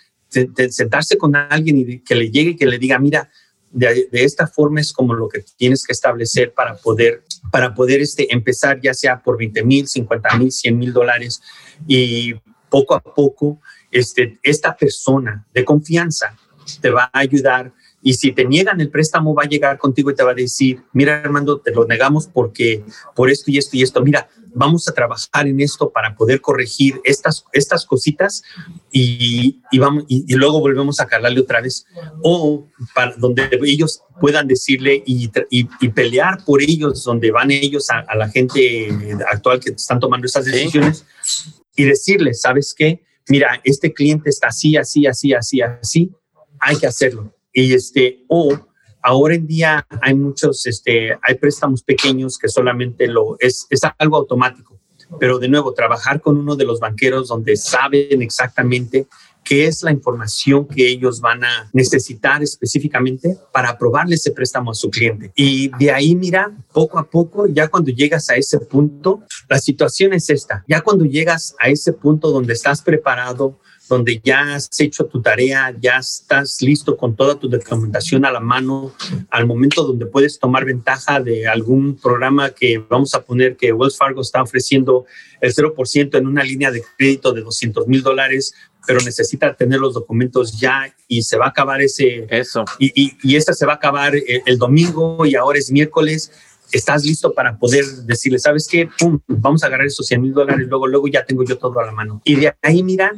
[0.70, 3.30] Sentarse con alguien y que le llegue y que le diga, mira,
[3.70, 8.00] de, de, esta forma es como lo que tienes que establecer para poder, para poder
[8.00, 11.40] este, empezar ya sea por 20 mil, 50 mil, 100 mil dólares
[11.86, 12.34] y
[12.68, 16.36] poco a poco este, esta persona de confianza
[16.80, 20.14] te va a ayudar y si te niegan el préstamo va a llegar contigo y
[20.14, 22.84] te va a decir, mira Armando, te lo negamos porque
[23.14, 27.00] por esto y esto y esto, mira, vamos a trabajar en esto para poder corregir
[27.04, 28.42] estas, estas cositas
[28.90, 31.86] y, y vamos, y, y, luego volvemos a calarle otra vez.
[32.22, 38.00] O para donde ellos puedan decirle y, y pelear por ellos, donde van ellos a,
[38.00, 38.88] a, la gente
[39.30, 41.50] actual que están tomando estas decisiones ¿Sí?
[41.76, 43.02] y decirles, ¿sabes qué?
[43.28, 46.10] Mira, este cliente está así, así, así, así, así,
[46.58, 47.34] hay que hacerlo.
[47.52, 48.58] Y este, o
[49.02, 54.16] ahora en día hay muchos, este, hay préstamos pequeños que solamente lo es, es algo
[54.16, 54.78] automático.
[55.20, 59.06] Pero de nuevo, trabajar con uno de los banqueros donde saben exactamente
[59.44, 64.74] qué es la información que ellos van a necesitar específicamente para aprobarle ese préstamo a
[64.74, 65.32] su cliente.
[65.34, 70.12] Y de ahí, mira, poco a poco, ya cuando llegas a ese punto, la situación
[70.12, 70.64] es esta.
[70.68, 75.74] Ya cuando llegas a ese punto donde estás preparado, donde ya has hecho tu tarea,
[75.80, 78.94] ya estás listo con toda tu documentación a la mano,
[79.30, 83.96] al momento donde puedes tomar ventaja de algún programa que vamos a poner que Wells
[83.96, 85.04] Fargo está ofreciendo
[85.40, 88.54] el 0% en una línea de crédito de 200 mil dólares,
[88.86, 92.26] pero necesita tener los documentos ya y se va a acabar ese...
[92.30, 92.64] Eso.
[92.78, 96.32] Y, y, y esta se va a acabar el, el domingo y ahora es miércoles
[96.72, 98.88] estás listo para poder decirle, ¿sabes qué?
[98.98, 101.86] Pum, vamos a agarrar esos 100 mil dólares, luego, luego ya tengo yo todo a
[101.86, 102.22] la mano.
[102.24, 103.12] Y de ahí, mira,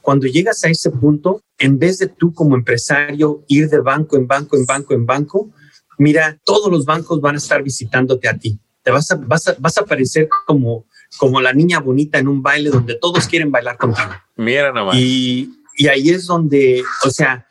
[0.00, 4.26] cuando llegas a ese punto, en vez de tú como empresario ir de banco en
[4.26, 5.50] banco, en banco, en banco,
[5.98, 8.58] mira, todos los bancos van a estar visitándote a ti.
[8.82, 10.86] te vas a, vas a, vas a parecer como,
[11.18, 14.08] como la niña bonita en un baile donde todos quieren bailar contigo.
[14.36, 14.96] Mira nomás.
[14.96, 17.46] Y, y ahí es donde, o sea,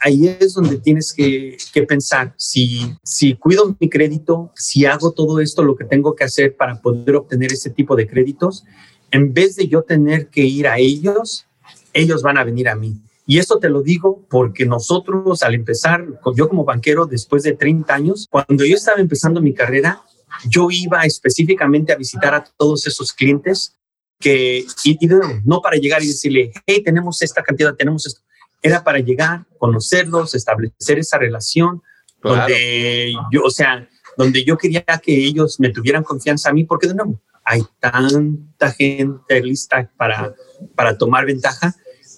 [0.00, 1.56] ahí es donde tienes que,
[1.86, 6.56] pensar si, si cuido mi crédito, si hago todo esto, lo que tengo que hacer
[6.56, 8.64] para poder obtener ese tipo de créditos,
[9.10, 11.46] en vez de yo tener que ir a ellos,
[11.94, 13.00] ellos van a venir a mí.
[13.26, 16.04] Y esto te lo digo porque nosotros al empezar,
[16.36, 20.02] yo como banquero después de 30 años, cuando yo estaba empezando mi carrera,
[20.46, 23.76] yo iba específicamente a visitar a todos esos clientes
[24.20, 24.98] que, y,
[25.44, 28.20] no para llegar y decirle, hey, tenemos esta cantidad, tenemos esto
[28.64, 31.82] era para llegar, conocerlos, establecer esa relación,
[32.22, 33.86] donde yo, o sea,
[34.16, 38.70] donde yo quería que ellos me tuvieran confianza a mí, porque de nuevo, hay tanta
[38.72, 40.34] gente lista para,
[40.74, 41.74] para tomar ventaja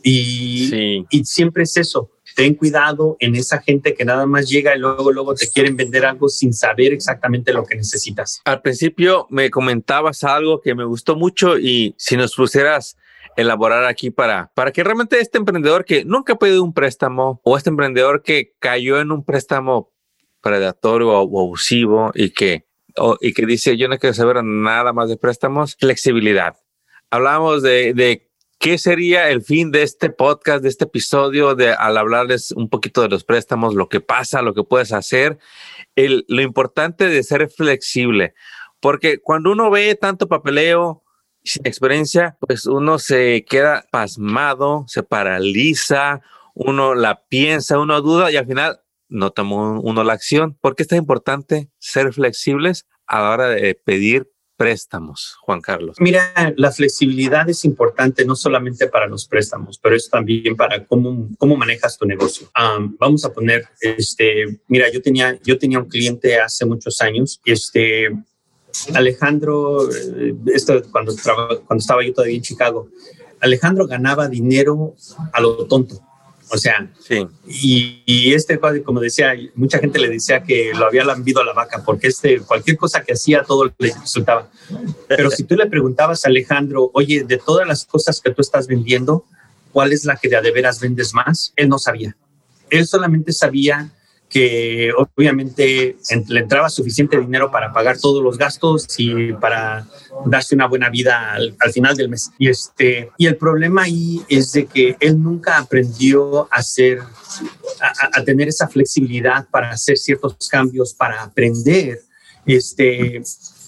[0.09, 2.13] y, y siempre es eso.
[2.37, 6.07] Ten cuidado en esa gente que nada más llega y luego, luego te quieren vender
[6.07, 8.41] algo sin saber exactamente lo que necesitas.
[8.45, 12.97] Al principio me comentabas algo que me gustó mucho y si nos pusieras
[13.37, 17.57] elaborar aquí para, para que realmente este emprendedor que nunca ha pedido un préstamo o
[17.57, 19.93] este emprendedor que cayó en un préstamo
[20.41, 22.69] predatorio o, abusivo y que,
[23.21, 26.55] y que dice yo no quiero saber nada más de préstamos, flexibilidad.
[27.11, 28.26] Hablamos de, de
[28.59, 33.03] qué sería el fin de este podcast, de este episodio, de al hablarles un poquito
[33.03, 35.39] de los préstamos, lo que pasa, lo que puedes hacer,
[35.95, 38.35] el, lo importante de ser flexible,
[38.81, 41.03] porque cuando uno ve tanto papeleo,
[41.47, 46.21] sin experiencia, pues uno se queda pasmado, se paraliza,
[46.55, 50.59] uno la piensa, uno duda y al final no toma uno la acción.
[50.61, 55.97] ¿Por qué es tan importante ser flexibles a la hora de pedir préstamos, Juan Carlos?
[56.01, 61.29] Mira, la flexibilidad es importante no solamente para los préstamos, pero es también para cómo,
[61.57, 62.51] manejas tu negocio.
[62.99, 68.09] vamos a poner, este, mira, yo tenía, yo tenía un cliente hace muchos años, este,
[68.95, 71.15] Alejandro, eh, esto cuando,
[71.67, 72.89] cuando estaba yo todavía en Chicago,
[73.41, 74.95] Alejandro ganaba dinero
[75.33, 76.06] a lo tonto.
[76.49, 77.27] O sea, sí.
[77.47, 81.53] y, y, este, como decía, mucha gente le decía que lo había lambido a la
[81.53, 84.49] vaca, porque este, cualquier cosa que hacía, todo le resultaba.
[85.09, 88.69] Pero si tú le preguntabas a Alejandro, oye, de todas las cosas que tú estás
[88.69, 89.25] vendiendo,
[89.73, 91.53] ¿cuál es la que de a de veras vendes más?
[91.57, 92.17] Él no sabía.
[92.71, 93.91] Él solamente sabía
[94.37, 95.97] que obviamente
[96.29, 99.89] le entraba suficiente dinero para pagar todos los gastos y para
[100.27, 102.31] darse una buena vida al, final del mes.
[102.39, 106.99] Y, este, y el problema ahí es de que él nunca aprendió a hacer,
[107.81, 112.03] a, a tener esa flexibilidad para hacer ciertos cambios, para aprender
[112.45, 113.23] este,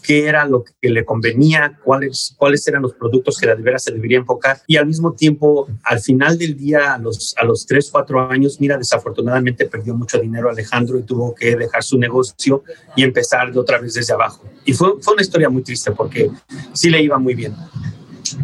[0.08, 3.84] qué era lo que le convenía, cuáles, cuáles eran los productos que la de veras
[3.84, 4.62] se debería enfocar.
[4.66, 8.58] Y al mismo tiempo, al final del día, a los, a los 3, 4 años,
[8.58, 12.64] mira, desafortunadamente perdió mucho dinero Alejandro y tuvo que dejar su negocio
[12.96, 14.42] y empezar de otra vez desde abajo.
[14.64, 16.30] Y fue, fue una historia muy triste porque
[16.72, 17.54] sí le iba muy bien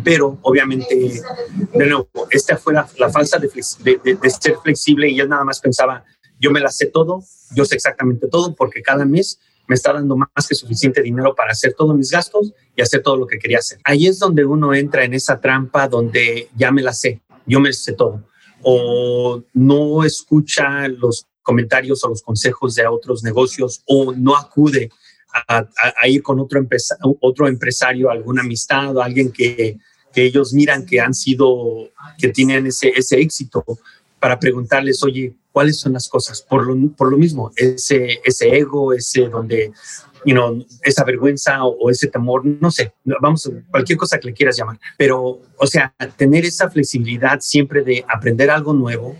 [0.02, 3.50] pero obviamente, de nuevo, esta fue la, falsa de,
[3.82, 6.04] de, de, ser flexible y él nada más pensaba,
[6.40, 7.22] yo me la sé todo,
[7.54, 11.52] yo sé exactamente todo, porque cada mes me está dando más que suficiente dinero para
[11.52, 13.78] hacer todos mis gastos y hacer todo lo que quería hacer.
[13.84, 17.72] Ahí es donde uno entra en esa trampa donde ya me la sé, yo me
[17.72, 18.22] sé todo.
[18.62, 24.90] O no escucha los comentarios o los consejos de otros negocios o no acude
[25.48, 25.66] a,
[26.06, 26.64] ir con otro,
[27.20, 29.78] otro empresario, alguna amistad alguien que,
[30.12, 33.64] que ellos miran que han sido, que tienen ese, ese éxito
[34.20, 36.42] para preguntarles, oye, ¿cuáles son las cosas?
[36.42, 39.70] Por lo, por lo mismo, ese, ese ego, ese donde,
[40.26, 44.56] you know, esa vergüenza o, ese temor, no sé, vamos, cualquier cosa que le quieras
[44.56, 44.80] llamar.
[44.98, 49.16] Pero, o sea, tener esa flexibilidad siempre de aprender algo nuevo,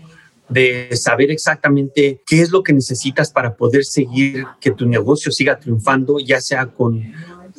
[0.49, 5.57] de saber exactamente qué es lo que necesitas para poder seguir, que tu negocio siga
[5.57, 7.01] triunfando, ya sea con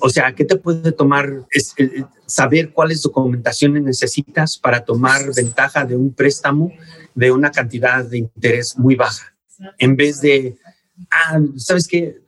[0.01, 1.45] o sea, ¿qué te puede tomar?
[1.51, 6.73] Es, eh, saber cuáles documentaciones necesitas para tomar ventaja de un préstamo
[7.15, 9.35] de una cantidad de interés muy baja,
[9.79, 10.59] en vez de,
[11.11, 12.19] ah, ¿sabes qué?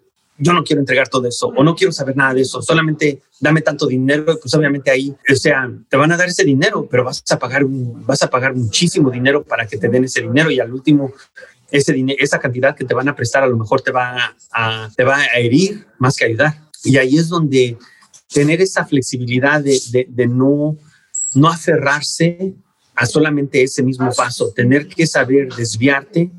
[0.40, 3.60] Yo no quiero entregar todo eso o no quiero saber nada de eso, solamente dame
[3.60, 7.22] tanto dinero, pues obviamente ahí, o sea, te van a dar ese dinero, pero vas
[7.28, 10.72] a pagar, vas a pagar muchísimo dinero para que te den ese dinero y al
[10.72, 11.12] último
[11.70, 15.18] esa cantidad que te van a prestar a lo mejor te va a, te va
[15.18, 16.67] a herir más que ayudar.
[16.84, 17.76] Y ahí es donde
[18.32, 20.76] tener esa flexibilidad de, de, no,
[21.34, 22.54] no aferrarse
[22.94, 26.30] a solamente ese mismo paso, tener que saber desviarte,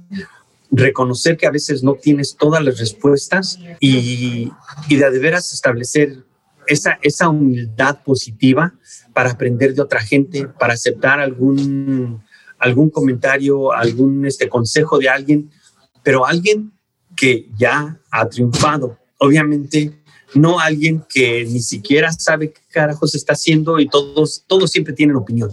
[0.71, 4.51] reconocer que a veces no tienes todas las respuestas y,
[4.87, 6.23] y de, de veras establecer
[6.69, 8.73] esa, esa humildad positiva
[9.13, 12.23] para aprender de otra gente, para aceptar algún,
[12.59, 15.49] algún comentario, algún este, consejo de alguien,
[16.03, 16.71] pero alguien
[17.15, 18.97] que ya ha triunfado.
[19.17, 19.98] Obviamente
[20.33, 25.15] no alguien que ni siquiera sabe qué carajos está haciendo y todos, todos siempre tienen
[25.15, 25.51] opinión.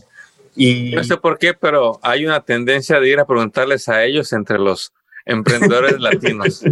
[0.54, 4.32] Y no sé por qué, pero hay una tendencia de ir a preguntarles a ellos
[4.32, 4.92] entre los
[5.26, 6.62] emprendedores latinos.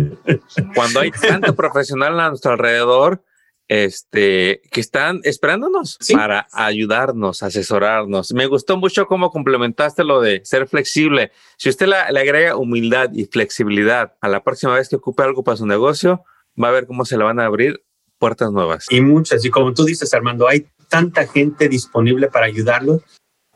[0.74, 3.22] Cuando hay tanto profesional a nuestro alrededor,
[3.68, 8.32] este, que están esperándonos para ayudarnos, asesorarnos.
[8.32, 11.32] Me gustó mucho cómo complementaste lo de ser flexible.
[11.56, 15.56] Si usted le agrega humildad y flexibilidad a la próxima vez que ocupe algo para
[15.56, 16.24] su negocio,
[16.62, 17.83] va a ver cómo se le van a abrir
[18.18, 18.86] puertas nuevas.
[18.90, 19.44] Y muchas.
[19.44, 23.02] Y como tú dices, Armando, hay tanta gente disponible para ayudarlo.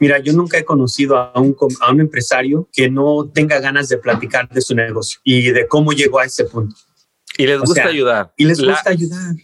[0.01, 3.99] Mira, yo nunca he conocido a un, a un empresario que no tenga ganas de
[3.99, 6.77] platicar de su negocio y de cómo llegó a ese punto.
[7.37, 8.33] Y les gusta ayudar.
[8.37, 9.35] Y les gusta ayudar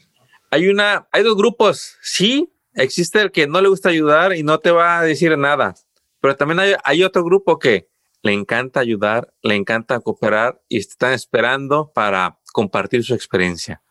[0.55, 1.97] hay una, hay dos grupos.
[2.01, 5.75] Sí, existe el que no le gusta ayudar y no te va a decir nada,
[6.21, 7.89] pero también hay, hay otro grupo que
[8.23, 13.83] le encanta ayudar, le encanta cooperar y están esperando para compartir su experiencia.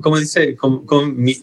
[0.00, 0.56] Como, dice,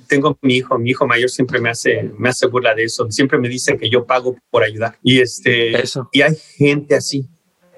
[0.08, 3.38] tengo mi hijo, mi hijo mayor siempre me hace, me hace burla de eso, siempre
[3.38, 4.98] me dice que yo pago por ayudar.
[5.04, 6.10] Y, este, eso.
[6.12, 7.28] y hay gente así,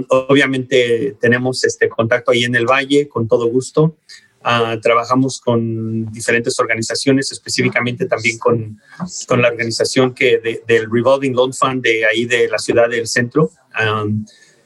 [0.08, 3.96] obviamente tenemos este contacto ahí en el valle, con todo gusto.
[4.48, 8.80] Ah, trabajamos con diferentes organizaciones, específicamente también con,
[9.26, 13.50] con la organización que del Revolving Loan Fund de ahí de la ciudad del centro.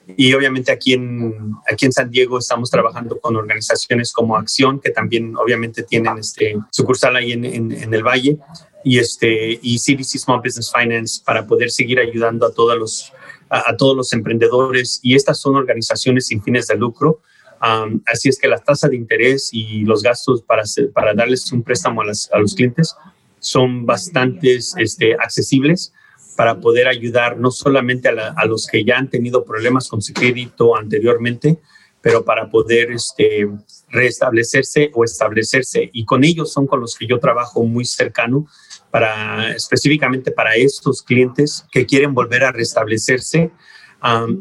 [0.06, 4.90] y obviamente aquí en, aquí en San Diego estamos trabajando con organizaciones como Acción, que
[4.90, 8.36] también obviamente tienen este, sucursal ahí en, en, el Valle,
[8.84, 13.14] y, este, y CDC Small Business Finance para poder seguir ayudando a todos los,
[13.48, 15.00] a todos los emprendedores.
[15.02, 17.22] Y estas son organizaciones sin fines de lucro
[17.60, 20.62] así es que la tasa de interés y los gastos para,
[20.94, 22.96] para darles un préstamo a, los clientes
[23.38, 25.92] son bastante este, accesibles
[26.36, 30.74] para poder ayudar no solamente a, los que ya han tenido problemas con su crédito
[30.74, 31.58] anteriormente,
[32.00, 33.46] pero para poder este,
[33.88, 35.90] restablecerse o establecerse.
[35.92, 38.46] Y con ellos son con los que yo trabajo muy cercano,
[38.90, 43.50] para, específicamente para estos clientes que quieren volver a restablecerse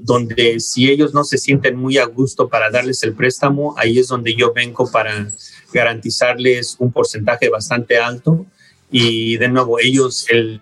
[0.01, 4.07] donde si ellos no se sienten muy a gusto para darles el préstamo, ahí es
[4.07, 5.27] donde yo vengo para
[5.73, 8.45] garantizarles un porcentaje bastante alto
[8.91, 10.59] y de nuevo ellos el,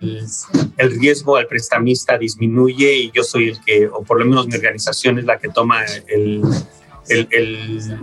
[0.76, 4.54] el, riesgo al prestamista disminuye y yo soy el que, o por lo menos mi
[4.54, 6.42] organización es la que toma el,
[7.08, 7.28] el,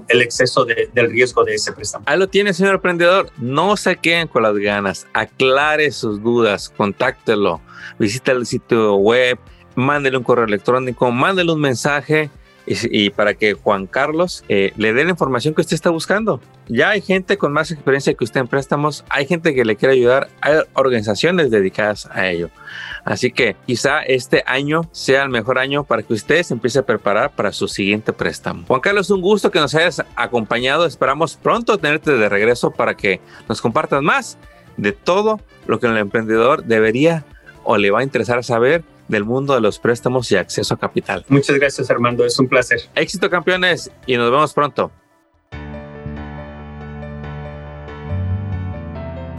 [0.08, 2.06] el, exceso de, del riesgo de ese préstamo.
[2.08, 3.30] Ahí lo tiene, señor emprendedor.
[3.38, 5.06] No se queden con las ganas.
[5.14, 6.74] Aclare sus dudas.
[6.76, 7.62] Contáctelo.
[8.00, 9.38] Visita el sitio web
[9.76, 12.30] mándele un correo electrónico, mándele un mensaje
[12.67, 16.41] y, para que Juan Carlos eh, le dé la información que usted está buscando.
[16.67, 19.93] Ya hay gente con más experiencia que usted en préstamos, hay gente que le quiere
[19.93, 22.49] ayudar, hay organizaciones dedicadas a ello.
[23.03, 26.86] Así que quizá este año sea el mejor año para que usted se empiece a
[26.86, 28.63] preparar para su siguiente préstamo.
[28.67, 30.88] Juan Carlos, un gusto que nos hayas acompañado.
[30.88, 34.39] Esperamos pronto tenerte de regreso para que nos compartas más
[34.78, 37.26] de todo lo que el emprendedor debería
[37.63, 41.26] o le va a interesar saber del mundo de los préstamos y acceso a capital.
[41.30, 42.82] Muchas gracias Armando, es un placer.
[42.95, 44.91] Éxito campeones y nos vemos pronto.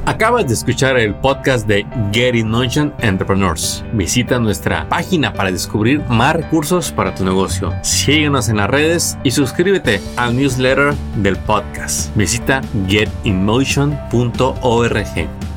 [0.07, 3.85] Acabas de escuchar el podcast de Get in Motion Entrepreneurs.
[3.93, 7.75] Visita nuestra página para descubrir más recursos para tu negocio.
[7.83, 12.17] Síguenos en las redes y suscríbete al newsletter del podcast.
[12.17, 15.56] Visita getinmotion.org.